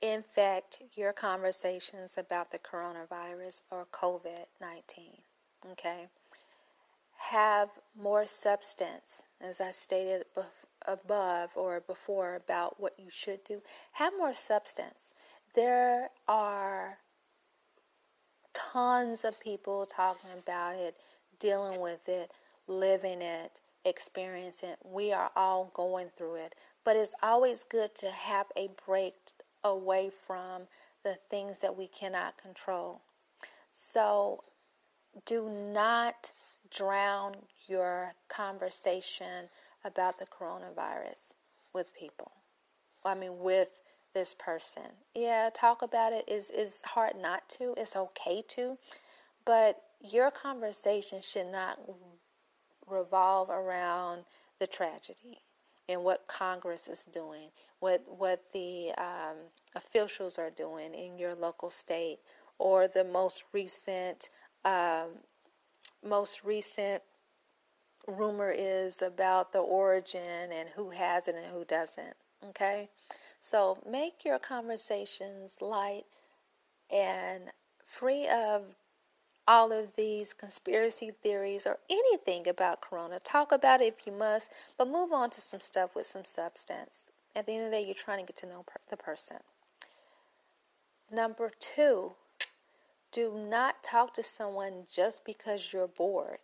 infect 0.00 0.82
your 0.96 1.12
conversations 1.12 2.18
about 2.18 2.50
the 2.50 2.58
coronavirus 2.58 3.62
or 3.70 3.86
COVID 3.92 4.46
19. 4.60 5.04
Okay? 5.72 6.08
Have 7.16 7.68
more 7.96 8.26
substance, 8.26 9.22
as 9.40 9.60
I 9.60 9.70
stated 9.70 10.24
above 10.86 11.50
or 11.54 11.80
before 11.80 12.34
about 12.34 12.80
what 12.80 12.94
you 12.98 13.10
should 13.10 13.44
do. 13.44 13.62
Have 13.92 14.12
more 14.18 14.34
substance. 14.34 15.14
There 15.54 16.08
are 16.26 16.98
tons 18.52 19.24
of 19.24 19.38
people 19.40 19.86
talking 19.86 20.30
about 20.42 20.74
it, 20.74 20.96
dealing 21.38 21.80
with 21.80 22.08
it, 22.08 22.32
living 22.66 23.22
it, 23.22 23.60
experiencing 23.84 24.70
it. 24.70 24.78
We 24.84 25.12
are 25.12 25.30
all 25.36 25.70
going 25.74 26.08
through 26.16 26.36
it. 26.36 26.54
But 26.84 26.96
it's 26.96 27.14
always 27.22 27.64
good 27.64 27.94
to 27.96 28.10
have 28.10 28.46
a 28.56 28.68
break 28.86 29.14
away 29.64 30.10
from 30.26 30.62
the 31.04 31.18
things 31.30 31.60
that 31.60 31.76
we 31.76 31.86
cannot 31.86 32.36
control. 32.40 33.02
So 33.70 34.44
do 35.26 35.48
not 35.48 36.32
drown 36.70 37.36
your 37.66 38.14
conversation 38.28 39.48
about 39.84 40.18
the 40.18 40.26
coronavirus 40.26 41.34
with 41.72 41.94
people. 41.94 42.32
I 43.04 43.14
mean, 43.14 43.40
with 43.40 43.82
this 44.14 44.34
person. 44.34 44.82
Yeah, 45.14 45.50
talk 45.52 45.82
about 45.82 46.12
it 46.12 46.28
is 46.28 46.50
is 46.50 46.82
hard 46.84 47.14
not 47.20 47.48
to. 47.50 47.74
It's 47.76 47.96
okay 47.96 48.42
to, 48.48 48.78
but 49.44 49.82
your 50.00 50.30
conversation 50.30 51.20
should 51.22 51.46
not 51.46 51.78
revolve 52.92 53.50
around 53.50 54.24
the 54.58 54.66
tragedy 54.66 55.40
and 55.88 56.04
what 56.04 56.26
Congress 56.26 56.88
is 56.88 57.04
doing, 57.04 57.48
what 57.80 58.04
what 58.06 58.44
the 58.52 58.92
um, 58.98 59.36
officials 59.74 60.38
are 60.38 60.50
doing 60.50 60.94
in 60.94 61.18
your 61.18 61.34
local 61.34 61.70
state, 61.70 62.18
or 62.58 62.86
the 62.86 63.04
most 63.04 63.44
recent 63.52 64.30
um, 64.64 65.08
most 66.04 66.44
recent 66.44 67.02
rumor 68.06 68.52
is 68.56 69.02
about 69.02 69.52
the 69.52 69.58
origin 69.60 70.50
and 70.52 70.68
who 70.76 70.90
has 70.90 71.28
it 71.28 71.34
and 71.34 71.46
who 71.46 71.64
doesn't. 71.64 72.14
Okay, 72.48 72.88
so 73.40 73.78
make 73.88 74.24
your 74.24 74.38
conversations 74.38 75.58
light 75.60 76.04
and 76.90 77.44
free 77.84 78.28
of 78.28 78.74
all 79.46 79.72
of 79.72 79.96
these 79.96 80.32
conspiracy 80.32 81.10
theories 81.22 81.66
or 81.66 81.78
anything 81.90 82.46
about 82.46 82.80
corona. 82.80 83.18
Talk 83.18 83.52
about 83.52 83.80
it 83.80 83.94
if 83.98 84.06
you 84.06 84.12
must, 84.12 84.50
but 84.78 84.88
move 84.88 85.12
on 85.12 85.30
to 85.30 85.40
some 85.40 85.60
stuff 85.60 85.94
with 85.94 86.06
some 86.06 86.24
substance. 86.24 87.10
At 87.34 87.46
the 87.46 87.52
end 87.54 87.64
of 87.64 87.70
the 87.70 87.78
day, 87.78 87.84
you're 87.84 87.94
trying 87.94 88.20
to 88.20 88.26
get 88.26 88.36
to 88.36 88.46
know 88.46 88.64
per- 88.66 88.80
the 88.90 88.96
person. 88.96 89.38
Number 91.10 91.50
two, 91.58 92.12
do 93.10 93.34
not 93.34 93.82
talk 93.82 94.14
to 94.14 94.22
someone 94.22 94.84
just 94.90 95.24
because 95.24 95.72
you're 95.72 95.88
bored, 95.88 96.38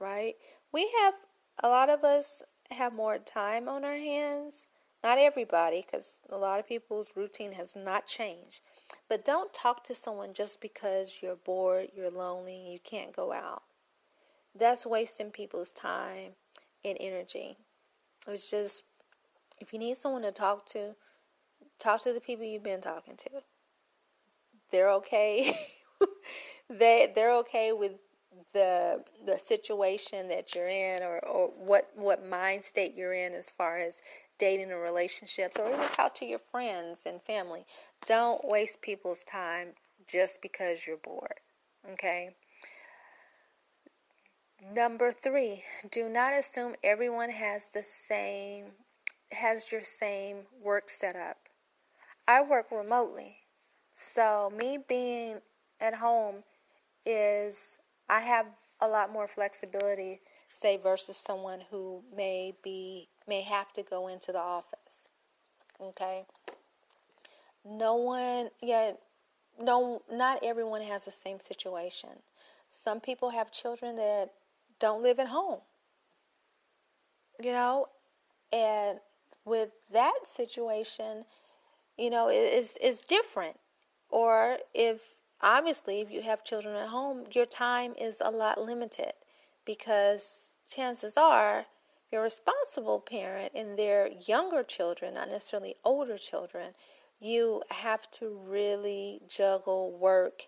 right? 0.00 0.34
We 0.72 0.90
have, 1.00 1.14
a 1.62 1.68
lot 1.68 1.90
of 1.90 2.02
us 2.02 2.42
have 2.70 2.92
more 2.92 3.18
time 3.18 3.68
on 3.68 3.84
our 3.84 3.96
hands. 3.96 4.66
Not 5.04 5.18
everybody, 5.18 5.82
because 5.82 6.18
a 6.30 6.38
lot 6.38 6.60
of 6.60 6.68
people's 6.68 7.12
routine 7.16 7.52
has 7.52 7.74
not 7.76 8.06
changed. 8.06 8.60
But 9.08 9.24
don't 9.24 9.52
talk 9.52 9.84
to 9.84 9.94
someone 9.94 10.34
just 10.34 10.60
because 10.60 11.18
you're 11.22 11.36
bored, 11.36 11.88
you're 11.94 12.10
lonely, 12.10 12.70
you 12.70 12.78
can't 12.82 13.14
go 13.14 13.32
out. 13.32 13.62
That's 14.54 14.86
wasting 14.86 15.30
people's 15.30 15.72
time 15.72 16.32
and 16.84 16.96
energy. 17.00 17.56
It's 18.26 18.50
just, 18.50 18.84
if 19.60 19.72
you 19.72 19.78
need 19.78 19.96
someone 19.96 20.22
to 20.22 20.32
talk 20.32 20.66
to, 20.66 20.94
talk 21.78 22.02
to 22.04 22.12
the 22.12 22.20
people 22.20 22.44
you've 22.44 22.62
been 22.62 22.80
talking 22.80 23.16
to. 23.16 23.30
They're 24.70 24.90
okay. 24.92 25.54
they 26.70 27.12
they're 27.14 27.34
okay 27.38 27.72
with 27.72 27.92
the 28.54 29.04
the 29.26 29.38
situation 29.38 30.28
that 30.28 30.54
you're 30.54 30.68
in 30.68 31.02
or, 31.02 31.18
or 31.26 31.48
what 31.48 31.90
what 31.94 32.26
mind 32.26 32.64
state 32.64 32.94
you're 32.94 33.12
in 33.12 33.34
as 33.34 33.50
far 33.50 33.76
as 33.78 34.00
dating 34.42 34.72
or 34.72 34.80
relationships 34.80 35.56
or 35.56 35.68
even 35.68 35.88
talk 35.90 36.12
to 36.16 36.26
your 36.26 36.40
friends 36.40 37.02
and 37.06 37.22
family. 37.22 37.64
Don't 38.08 38.44
waste 38.44 38.82
people's 38.82 39.22
time 39.22 39.68
just 40.10 40.42
because 40.42 40.84
you're 40.84 40.96
bored. 40.96 41.38
Okay? 41.92 42.30
Number 44.74 45.12
3, 45.12 45.62
do 45.92 46.08
not 46.08 46.32
assume 46.32 46.74
everyone 46.82 47.30
has 47.30 47.70
the 47.70 47.84
same 47.84 48.64
has 49.30 49.70
your 49.70 49.84
same 49.84 50.38
work 50.60 50.88
setup. 50.88 51.36
I 52.26 52.42
work 52.42 52.66
remotely. 52.72 53.36
So 53.94 54.52
me 54.54 54.76
being 54.76 55.36
at 55.80 55.94
home 55.94 56.42
is 57.06 57.78
I 58.10 58.20
have 58.20 58.46
a 58.80 58.88
lot 58.88 59.12
more 59.12 59.28
flexibility 59.28 60.20
say 60.52 60.76
versus 60.76 61.16
someone 61.16 61.62
who 61.70 62.02
may 62.14 62.54
be 62.62 63.08
may 63.26 63.40
have 63.40 63.72
to 63.72 63.82
go 63.82 64.08
into 64.08 64.32
the 64.32 64.38
office. 64.38 65.08
Okay? 65.80 66.24
No 67.64 67.96
one 67.96 68.50
yeah 68.60 68.92
no 69.60 70.02
not 70.10 70.44
everyone 70.44 70.82
has 70.82 71.04
the 71.04 71.10
same 71.10 71.40
situation. 71.40 72.10
Some 72.68 73.00
people 73.00 73.30
have 73.30 73.50
children 73.50 73.96
that 73.96 74.30
don't 74.78 75.02
live 75.02 75.18
at 75.18 75.28
home. 75.28 75.60
You 77.42 77.52
know, 77.52 77.86
and 78.52 78.98
with 79.44 79.70
that 79.90 80.20
situation, 80.24 81.24
you 81.96 82.10
know, 82.10 82.28
is 82.28 82.76
is 82.76 83.00
different. 83.00 83.58
Or 84.10 84.58
if 84.74 85.00
obviously 85.40 86.00
if 86.02 86.10
you 86.10 86.20
have 86.22 86.44
children 86.44 86.76
at 86.76 86.88
home, 86.88 87.24
your 87.32 87.46
time 87.46 87.94
is 87.98 88.20
a 88.22 88.30
lot 88.30 88.60
limited 88.60 89.12
because 89.64 90.58
chances 90.68 91.16
are 91.16 91.66
you're 92.12 92.20
a 92.20 92.24
responsible 92.24 93.00
parent 93.00 93.52
and 93.54 93.78
they're 93.78 94.10
younger 94.26 94.62
children, 94.62 95.14
not 95.14 95.30
necessarily 95.30 95.76
older 95.82 96.18
children, 96.18 96.74
you 97.18 97.62
have 97.70 98.10
to 98.10 98.38
really 98.46 99.20
juggle 99.26 99.96
work 99.96 100.42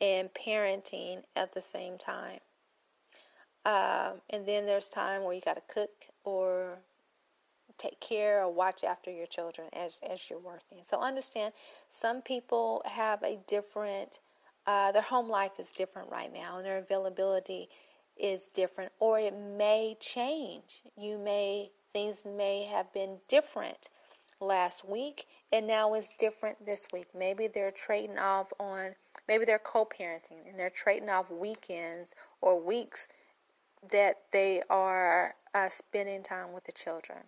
and 0.00 0.30
parenting 0.32 1.22
at 1.34 1.54
the 1.54 1.62
same 1.62 1.98
time. 1.98 2.38
Um, 3.64 4.20
and 4.30 4.46
then 4.46 4.66
there's 4.66 4.88
time 4.88 5.24
where 5.24 5.34
you 5.34 5.40
got 5.40 5.56
to 5.56 5.74
cook 5.74 5.90
or 6.22 6.78
take 7.78 7.98
care 8.00 8.44
or 8.44 8.52
watch 8.52 8.84
after 8.84 9.10
your 9.10 9.26
children 9.26 9.68
as, 9.72 10.00
as 10.08 10.30
you're 10.30 10.38
working. 10.38 10.78
So 10.82 11.00
understand 11.02 11.52
some 11.88 12.22
people 12.22 12.82
have 12.84 13.22
a 13.24 13.40
different, 13.48 14.20
uh, 14.66 14.92
their 14.92 15.02
home 15.02 15.28
life 15.28 15.58
is 15.58 15.72
different 15.72 16.12
right 16.12 16.32
now 16.32 16.58
and 16.58 16.64
their 16.64 16.78
availability 16.78 17.68
is 18.18 18.48
different 18.48 18.92
or 18.98 19.18
it 19.18 19.34
may 19.34 19.96
change. 20.00 20.82
You 20.98 21.18
may, 21.18 21.70
things 21.92 22.24
may 22.24 22.64
have 22.64 22.92
been 22.92 23.18
different 23.28 23.88
last 24.40 24.88
week 24.88 25.26
and 25.52 25.66
now 25.66 25.94
it's 25.94 26.10
different 26.18 26.64
this 26.64 26.86
week. 26.92 27.06
Maybe 27.16 27.46
they're 27.46 27.70
trading 27.70 28.18
off 28.18 28.52
on, 28.58 28.94
maybe 29.28 29.44
they're 29.44 29.58
co 29.58 29.84
parenting 29.84 30.48
and 30.48 30.58
they're 30.58 30.70
trading 30.70 31.08
off 31.08 31.30
weekends 31.30 32.14
or 32.40 32.60
weeks 32.60 33.08
that 33.90 34.22
they 34.32 34.62
are 34.68 35.34
uh, 35.54 35.68
spending 35.68 36.22
time 36.22 36.52
with 36.52 36.64
the 36.64 36.72
children. 36.72 37.18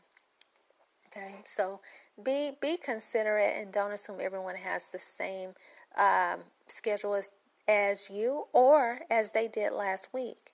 Okay, 1.07 1.37
so 1.45 1.81
be 2.23 2.53
be 2.61 2.77
considerate 2.77 3.55
and 3.57 3.73
don't 3.73 3.93
assume 3.93 4.19
everyone 4.21 4.57
has 4.57 4.89
the 4.89 4.99
same 4.99 5.51
um, 5.97 6.41
schedule 6.67 7.15
as 7.15 7.31
as 7.67 8.11
you 8.11 8.45
or 8.53 9.01
as 9.11 9.33
they 9.33 9.49
did 9.49 9.73
last 9.73 10.09
week. 10.13 10.53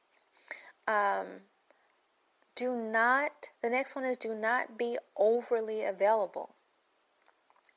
Um, 0.87 1.27
do 2.55 2.75
not, 2.77 3.49
the 3.63 3.71
next 3.71 3.97
one 3.97 4.05
is 4.05 4.17
do 4.17 4.35
not 4.35 4.79
be 4.79 4.99
overly 5.17 5.85
available. 5.85 6.51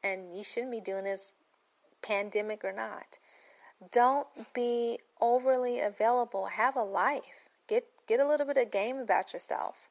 And 0.04 0.36
you 0.36 0.44
shouldn't 0.44 0.72
be 0.72 0.82
doing 0.82 1.04
this, 1.04 1.32
pandemic 2.02 2.64
or 2.64 2.72
not. 2.72 3.18
Don't 3.92 4.28
be 4.54 5.00
overly 5.20 5.80
available. 5.80 6.46
Have 6.46 6.76
a 6.76 6.84
life. 6.84 7.50
Get 7.68 7.86
get 8.08 8.20
a 8.20 8.28
little 8.28 8.48
bit 8.48 8.58
of 8.58 8.72
game 8.72 8.98
about 8.98 9.34
yourself. 9.34 9.90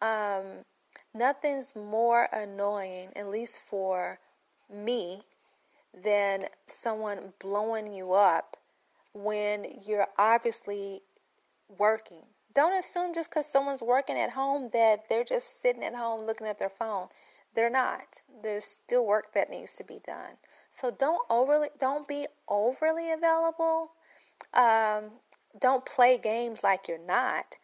Um, 0.00 0.64
nothing's 1.14 1.74
more 1.76 2.28
annoying, 2.32 3.10
at 3.14 3.28
least 3.28 3.62
for 3.64 4.18
me, 4.72 5.22
than 5.94 6.44
someone 6.66 7.32
blowing 7.38 7.94
you 7.94 8.12
up 8.12 8.56
when 9.14 9.66
you're 9.86 10.08
obviously 10.18 11.02
working 11.78 12.24
Don't 12.54 12.76
assume 12.76 13.14
just 13.14 13.30
because 13.30 13.46
someone's 13.46 13.82
working 13.82 14.16
at 14.18 14.30
home 14.30 14.70
that 14.72 15.08
they're 15.08 15.24
just 15.24 15.60
sitting 15.60 15.84
at 15.84 15.94
home 15.94 16.26
looking 16.26 16.46
at 16.46 16.58
their 16.58 16.70
phone. 16.70 17.08
They're 17.54 17.70
not. 17.70 18.22
There's 18.42 18.64
still 18.64 19.06
work 19.06 19.34
that 19.34 19.50
needs 19.50 19.74
to 19.76 19.84
be 19.84 20.00
done. 20.04 20.36
So 20.70 20.90
don't 20.90 21.22
overly 21.28 21.68
don't 21.78 22.08
be 22.08 22.26
overly 22.48 23.10
available. 23.12 23.92
Um, 24.54 25.12
don't 25.58 25.84
play 25.84 26.18
games 26.18 26.62
like 26.62 26.88
you're 26.88 26.98
not. 26.98 27.58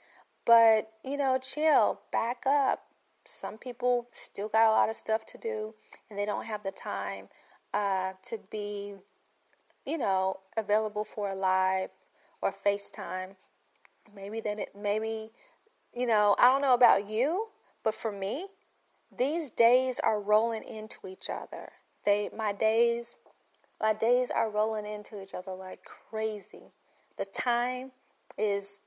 But 0.44 0.92
you 1.04 1.16
know, 1.16 1.38
chill, 1.38 2.00
back 2.12 2.44
up. 2.46 2.84
Some 3.24 3.58
people 3.58 4.08
still 4.12 4.48
got 4.48 4.68
a 4.68 4.70
lot 4.70 4.88
of 4.88 4.96
stuff 4.96 5.26
to 5.26 5.38
do, 5.38 5.74
and 6.08 6.18
they 6.18 6.24
don't 6.24 6.46
have 6.46 6.62
the 6.62 6.70
time 6.70 7.28
uh, 7.74 8.12
to 8.22 8.38
be, 8.50 8.94
you 9.84 9.98
know, 9.98 10.38
available 10.56 11.04
for 11.04 11.28
a 11.28 11.34
live 11.34 11.90
or 12.40 12.52
FaceTime. 12.52 13.36
Maybe 14.14 14.40
then 14.40 14.58
it 14.58 14.70
maybe, 14.74 15.30
you 15.94 16.06
know, 16.06 16.36
I 16.38 16.48
don't 16.48 16.62
know 16.62 16.74
about 16.74 17.08
you, 17.08 17.48
but 17.82 17.94
for 17.94 18.12
me, 18.12 18.46
these 19.16 19.50
days 19.50 20.00
are 20.00 20.20
rolling 20.20 20.62
into 20.62 21.06
each 21.06 21.30
other. 21.30 21.72
They 22.04 22.30
my 22.36 22.52
days 22.52 23.16
my 23.80 23.92
days 23.92 24.30
are 24.30 24.50
rolling 24.50 24.86
into 24.86 25.22
each 25.22 25.34
other 25.34 25.52
like 25.54 25.84
crazy. 25.84 26.72
The 27.16 27.24
time 27.24 27.92
is 28.36 28.80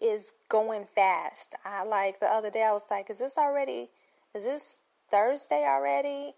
is 0.00 0.32
going 0.48 0.86
fast. 0.94 1.54
I 1.64 1.84
like 1.84 2.18
the 2.20 2.26
other 2.26 2.50
day 2.50 2.64
I 2.64 2.72
was 2.72 2.86
like, 2.90 3.08
is 3.10 3.18
this 3.18 3.38
already 3.38 3.90
is 4.34 4.44
this 4.44 4.80
Thursday 5.10 5.64
already? 5.66 6.34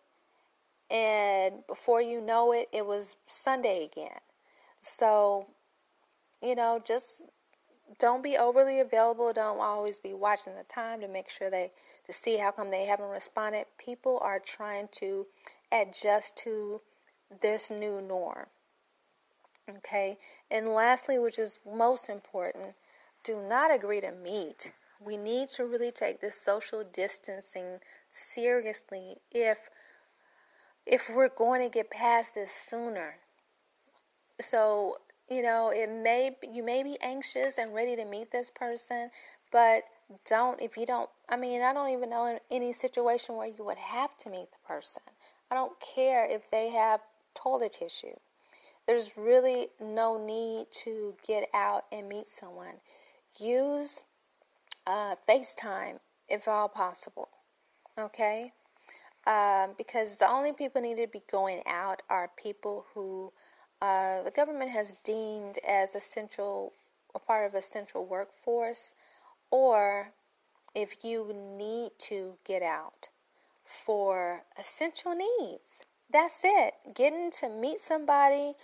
And 0.90 1.66
before 1.66 2.02
you 2.02 2.20
know 2.20 2.52
it, 2.52 2.68
it 2.72 2.84
was 2.84 3.16
Sunday 3.26 3.84
again. 3.84 4.18
So, 4.80 5.46
you 6.42 6.54
know, 6.54 6.80
just 6.84 7.22
don't 7.98 8.22
be 8.22 8.36
overly 8.36 8.80
available. 8.80 9.32
Don't 9.32 9.60
always 9.60 9.98
be 9.98 10.14
watching 10.14 10.54
the 10.56 10.64
time 10.64 11.00
to 11.00 11.08
make 11.08 11.28
sure 11.28 11.50
they 11.50 11.72
to 12.06 12.12
see 12.12 12.38
how 12.38 12.50
come 12.50 12.70
they 12.70 12.84
haven't 12.86 13.08
responded. 13.08 13.66
People 13.78 14.18
are 14.22 14.38
trying 14.38 14.88
to 14.92 15.26
adjust 15.72 16.36
to 16.38 16.80
this 17.40 17.70
new 17.70 18.00
norm. 18.00 18.46
Okay? 19.68 20.18
And 20.50 20.68
lastly, 20.68 21.18
which 21.18 21.38
is 21.38 21.60
most 21.66 22.08
important, 22.08 22.74
do 23.22 23.36
not 23.36 23.74
agree 23.74 24.00
to 24.00 24.12
meet. 24.12 24.72
We 25.00 25.16
need 25.16 25.48
to 25.50 25.64
really 25.64 25.90
take 25.90 26.20
this 26.20 26.40
social 26.40 26.84
distancing 26.84 27.80
seriously 28.10 29.16
if 29.32 29.70
if 30.86 31.08
we're 31.08 31.30
going 31.30 31.62
to 31.62 31.70
get 31.70 31.90
past 31.90 32.34
this 32.34 32.50
sooner. 32.52 33.16
So, 34.38 34.98
you 35.28 35.42
know, 35.42 35.70
it 35.74 35.90
may 35.90 36.36
you 36.42 36.62
may 36.62 36.82
be 36.82 36.96
anxious 37.00 37.58
and 37.58 37.74
ready 37.74 37.96
to 37.96 38.04
meet 38.04 38.30
this 38.30 38.50
person, 38.50 39.10
but 39.50 39.84
don't 40.26 40.60
if 40.60 40.76
you 40.76 40.86
don't 40.86 41.10
I 41.28 41.36
mean, 41.36 41.62
I 41.62 41.72
don't 41.72 41.90
even 41.90 42.10
know 42.10 42.26
in 42.26 42.38
any 42.50 42.72
situation 42.72 43.36
where 43.36 43.48
you 43.48 43.64
would 43.64 43.78
have 43.78 44.16
to 44.18 44.30
meet 44.30 44.48
the 44.52 44.66
person. 44.66 45.02
I 45.50 45.54
don't 45.54 45.72
care 45.80 46.26
if 46.28 46.50
they 46.50 46.70
have 46.70 47.00
toilet 47.34 47.76
tissue. 47.78 48.16
There's 48.86 49.16
really 49.16 49.68
no 49.80 50.22
need 50.22 50.66
to 50.84 51.14
get 51.26 51.48
out 51.54 51.84
and 51.90 52.08
meet 52.08 52.28
someone. 52.28 52.74
Use 53.38 54.02
uh, 54.86 55.16
FaceTime 55.28 56.00
if 56.28 56.48
all 56.48 56.68
possible. 56.68 57.28
Okay? 57.98 58.52
Um, 59.26 59.70
because 59.78 60.18
the 60.18 60.30
only 60.30 60.52
people 60.52 60.82
need 60.82 60.96
to 60.96 61.06
be 61.06 61.22
going 61.30 61.62
out 61.66 62.02
are 62.10 62.30
people 62.36 62.86
who 62.92 63.32
uh, 63.84 64.22
the 64.22 64.30
government 64.30 64.70
has 64.70 64.94
deemed 65.04 65.58
as 65.68 65.94
essential, 65.94 66.72
a 67.14 67.18
part 67.18 67.46
of 67.46 67.54
a 67.54 67.60
central 67.60 68.06
workforce, 68.06 68.94
or 69.50 70.08
if 70.74 71.04
you 71.04 71.34
need 71.58 71.90
to 71.98 72.34
get 72.46 72.62
out 72.62 73.08
for 73.62 74.42
essential 74.58 75.14
needs. 75.14 75.82
That's 76.10 76.40
it. 76.44 76.74
Getting 76.94 77.30
to 77.40 77.50
meet 77.50 77.78
somebody 77.78 78.54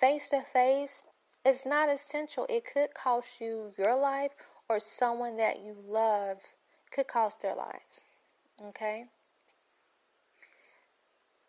face 0.00 0.28
to 0.28 0.42
face 0.42 1.02
is 1.44 1.66
not 1.66 1.88
essential. 1.88 2.46
It 2.48 2.64
could 2.72 2.94
cost 2.94 3.40
you 3.40 3.72
your 3.76 3.96
life 3.96 4.30
or 4.68 4.78
someone 4.78 5.36
that 5.38 5.56
you 5.64 5.74
love 5.88 6.38
could 6.92 7.08
cost 7.08 7.42
their 7.42 7.56
lives. 7.56 8.00
Okay? 8.62 9.06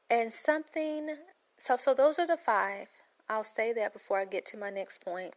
And 0.09 0.33
something 0.33 1.15
so 1.57 1.77
so 1.77 1.93
those 1.93 2.19
are 2.19 2.27
the 2.27 2.37
five. 2.37 2.87
I'll 3.29 3.43
say 3.43 3.73
that 3.73 3.93
before 3.93 4.19
I 4.19 4.25
get 4.25 4.45
to 4.47 4.57
my 4.57 4.69
next 4.69 5.03
point. 5.03 5.33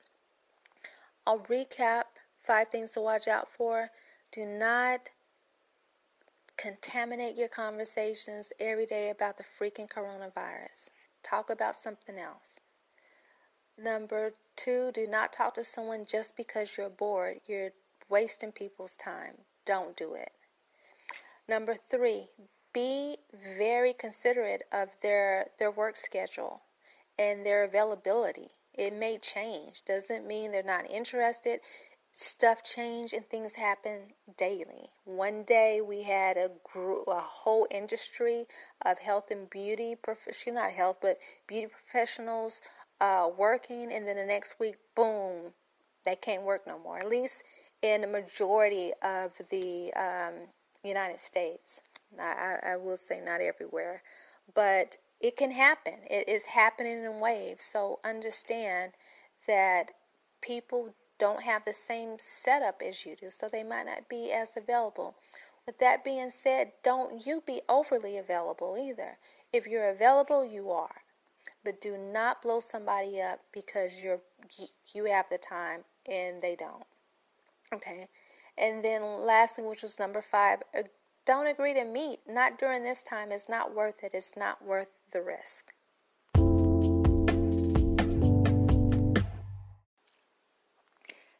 I'll 1.26 1.40
recap 1.40 2.04
five 2.42 2.68
things 2.68 2.92
to 2.92 3.00
watch 3.00 3.28
out 3.28 3.48
for. 3.50 3.90
Do 4.32 4.44
not 4.44 5.08
contaminate 6.56 7.36
your 7.36 7.48
conversations 7.48 8.52
every 8.58 8.84
day 8.86 9.10
about 9.10 9.38
the 9.38 9.44
freaking 9.44 9.88
coronavirus. 9.88 10.90
Talk 11.22 11.50
about 11.50 11.76
something 11.76 12.18
else. 12.18 12.60
Number 13.80 14.32
two, 14.56 14.90
do 14.92 15.06
not 15.06 15.32
talk 15.32 15.54
to 15.54 15.64
someone 15.64 16.04
just 16.04 16.36
because 16.36 16.76
you're 16.76 16.90
bored. 16.90 17.40
You're 17.46 17.70
wasting 18.08 18.50
people's 18.50 18.96
time. 18.96 19.34
Don't 19.64 19.96
do 19.96 20.14
it. 20.14 20.32
Number 21.48 21.74
three, 21.74 22.28
be 22.72 23.18
very 23.56 23.92
considerate 23.92 24.62
of 24.72 24.88
their 25.02 25.46
their 25.58 25.70
work 25.70 25.96
schedule 25.96 26.62
and 27.18 27.44
their 27.44 27.64
availability. 27.64 28.50
It 28.74 28.94
may 28.94 29.18
change. 29.18 29.84
Doesn't 29.84 30.26
mean 30.26 30.52
they're 30.52 30.62
not 30.62 30.88
interested 30.90 31.60
stuff 32.18 32.64
change 32.64 33.12
and 33.12 33.24
things 33.26 33.54
happen 33.54 34.00
daily. 34.36 34.90
One 35.04 35.44
day 35.44 35.80
we 35.80 36.02
had 36.02 36.36
a 36.36 36.50
group, 36.64 37.04
a 37.06 37.20
whole 37.20 37.68
industry 37.70 38.46
of 38.84 38.98
health 38.98 39.30
and 39.30 39.48
beauty, 39.48 39.94
prof- 39.94 40.26
not 40.48 40.72
health, 40.72 40.96
but 41.00 41.18
beauty 41.46 41.68
professionals 41.68 42.60
uh, 43.00 43.28
working, 43.36 43.92
and 43.92 44.04
then 44.04 44.16
the 44.16 44.26
next 44.26 44.58
week, 44.58 44.74
boom, 44.96 45.52
they 46.04 46.16
can't 46.16 46.42
work 46.42 46.66
no 46.66 46.78
more. 46.78 46.98
At 46.98 47.08
least 47.08 47.44
in 47.82 48.00
the 48.00 48.08
majority 48.08 48.92
of 49.02 49.32
the 49.50 49.92
um, 49.94 50.34
United 50.82 51.20
States. 51.20 51.80
I, 52.18 52.58
I 52.64 52.76
will 52.76 52.96
say 52.96 53.20
not 53.20 53.40
everywhere, 53.40 54.02
but 54.54 54.98
it 55.20 55.36
can 55.36 55.50
happen. 55.50 55.94
It 56.08 56.28
is 56.28 56.46
happening 56.46 57.04
in 57.04 57.20
waves. 57.20 57.64
So 57.64 58.00
understand 58.04 58.92
that 59.46 59.92
people 60.40 60.94
don't 61.18 61.42
have 61.42 61.64
the 61.64 61.74
same 61.74 62.16
setup 62.18 62.80
as 62.86 63.04
you 63.04 63.16
do, 63.16 63.30
so 63.30 63.48
they 63.48 63.64
might 63.64 63.86
not 63.86 64.08
be 64.08 64.32
as 64.32 64.56
available. 64.56 65.16
With 65.66 65.78
that 65.80 66.04
being 66.04 66.30
said, 66.30 66.72
don't 66.82 67.26
you 67.26 67.42
be 67.46 67.60
overly 67.68 68.16
available 68.16 68.76
either. 68.80 69.18
If 69.52 69.66
you're 69.66 69.88
available, 69.88 70.44
you 70.44 70.70
are. 70.70 71.02
But 71.64 71.80
do 71.80 71.98
not 71.98 72.40
blow 72.42 72.60
somebody 72.60 73.20
up 73.20 73.40
because 73.52 74.00
you're 74.00 74.20
you 74.94 75.04
have 75.06 75.28
the 75.28 75.38
time 75.38 75.84
and 76.08 76.40
they 76.40 76.56
don't. 76.56 76.84
Okay. 77.72 78.08
And 78.56 78.84
then 78.84 79.02
lastly, 79.02 79.64
which 79.64 79.82
was 79.82 79.98
number 79.98 80.22
5, 80.22 80.62
uh, 80.76 80.82
don't 81.28 81.46
agree 81.46 81.74
to 81.74 81.84
meet. 81.84 82.20
Not 82.26 82.58
during 82.58 82.84
this 82.84 83.02
time. 83.02 83.32
It's 83.32 83.50
not 83.50 83.74
worth 83.74 84.02
it. 84.02 84.12
It's 84.14 84.32
not 84.34 84.64
worth 84.64 84.88
the 85.12 85.20
risk. 85.20 85.74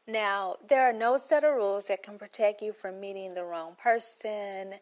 Now, 0.07 0.57
there 0.69 0.83
are 0.83 0.93
no 0.93 1.17
set 1.17 1.43
of 1.43 1.55
rules 1.55 1.87
that 1.87 2.03
can 2.03 2.19
protect 2.19 2.61
you 2.61 2.75
from 2.75 3.01
meeting 3.01 3.33
the 3.33 3.45
wrong 3.45 3.77
person. 3.83 4.75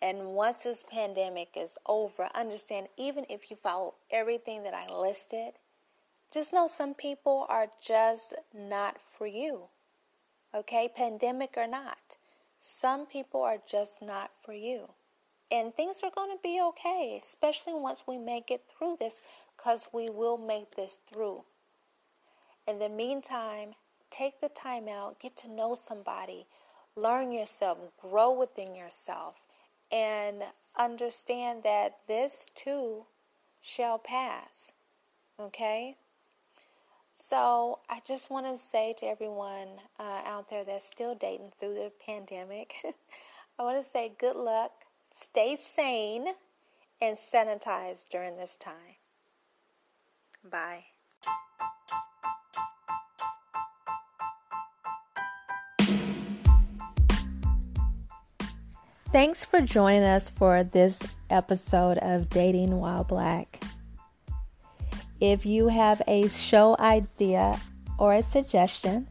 And 0.00 0.28
once 0.28 0.62
this 0.62 0.82
pandemic 0.90 1.50
is 1.56 1.76
over, 1.84 2.30
understand 2.34 2.88
even 2.96 3.26
if 3.28 3.50
you 3.50 3.56
follow 3.56 3.96
everything 4.10 4.62
that 4.62 4.72
I 4.72 4.90
listed, 4.90 5.52
just 6.32 6.54
know 6.54 6.66
some 6.66 6.94
people 6.94 7.46
are 7.50 7.66
just 7.86 8.32
not 8.54 8.96
for 9.18 9.26
you. 9.26 9.64
Okay, 10.54 10.88
pandemic 10.94 11.54
or 11.58 11.66
not, 11.66 12.16
some 12.66 13.04
people 13.04 13.42
are 13.42 13.58
just 13.70 14.00
not 14.00 14.30
for 14.42 14.54
you. 14.54 14.88
And 15.52 15.74
things 15.74 16.00
are 16.02 16.10
going 16.10 16.30
to 16.30 16.42
be 16.42 16.58
okay, 16.68 17.20
especially 17.22 17.74
once 17.74 18.04
we 18.08 18.16
make 18.16 18.50
it 18.50 18.64
through 18.66 18.96
this, 18.98 19.20
because 19.54 19.88
we 19.92 20.08
will 20.08 20.38
make 20.38 20.74
this 20.74 20.96
through. 21.06 21.44
In 22.66 22.78
the 22.78 22.88
meantime, 22.88 23.74
take 24.10 24.40
the 24.40 24.48
time 24.48 24.88
out, 24.88 25.20
get 25.20 25.36
to 25.38 25.50
know 25.50 25.74
somebody, 25.74 26.46
learn 26.96 27.32
yourself, 27.32 27.76
grow 28.00 28.32
within 28.32 28.74
yourself, 28.74 29.34
and 29.92 30.42
understand 30.78 31.64
that 31.64 31.98
this 32.08 32.46
too 32.54 33.04
shall 33.60 33.98
pass. 33.98 34.72
Okay? 35.38 35.98
So 37.14 37.78
I 37.88 38.00
just 38.06 38.28
want 38.28 38.46
to 38.46 38.58
say 38.58 38.94
to 38.98 39.06
everyone 39.06 39.68
uh, 39.98 40.22
out 40.26 40.50
there 40.50 40.64
that's 40.64 40.84
still 40.84 41.14
dating 41.14 41.52
through 41.58 41.74
the 41.74 41.92
pandemic, 42.04 42.74
I 43.58 43.62
want 43.62 43.82
to 43.82 43.88
say 43.88 44.12
good 44.18 44.36
luck, 44.36 44.72
stay 45.12 45.56
sane, 45.56 46.26
and 47.00 47.16
sanitize 47.16 48.08
during 48.08 48.36
this 48.36 48.56
time. 48.56 48.96
Bye. 50.44 50.84
Thanks 59.12 59.44
for 59.44 59.60
joining 59.60 60.02
us 60.02 60.28
for 60.28 60.64
this 60.64 61.00
episode 61.30 61.98
of 61.98 62.28
Dating 62.28 62.80
While 62.80 63.04
Black. 63.04 63.63
If 65.20 65.46
you 65.46 65.68
have 65.68 66.02
a 66.06 66.28
show 66.28 66.76
idea 66.78 67.60
or 67.98 68.14
a 68.14 68.22
suggestion, 68.22 69.08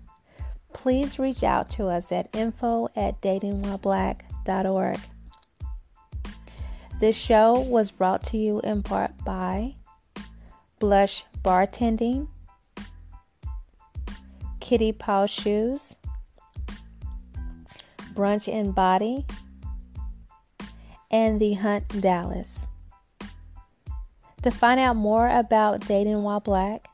please 0.74 1.18
reach 1.18 1.44
out 1.44 1.70
to 1.72 1.88
us 1.88 2.12
at 2.12 2.36
info 2.36 2.90
at 2.96 3.22
datingwhileblack.org. 3.22 5.00
This 7.00 7.16
show 7.16 7.60
was 7.60 7.92
brought 7.92 8.24
to 8.28 8.38
you 8.38 8.60
in 8.62 8.84
part 8.84 9.12
by 9.24 9.76
Blush 10.80 11.26
Bartending, 11.44 12.28
Kitty 14.60 14.92
Paw 14.92 15.26
Shoes, 15.26 15.96
Brunch 18.14 18.48
and 18.48 18.76
Body, 18.76 19.26
and 21.10 21.40
The 21.40 21.54
Hunt 21.54 22.02
Dallas. 22.02 22.63
To 24.44 24.52
find 24.52 24.80
out 24.80 24.96
more 24.98 25.28
about 25.30 25.88
Dating 25.88 26.22
While 26.22 26.42
Black, 26.42 26.86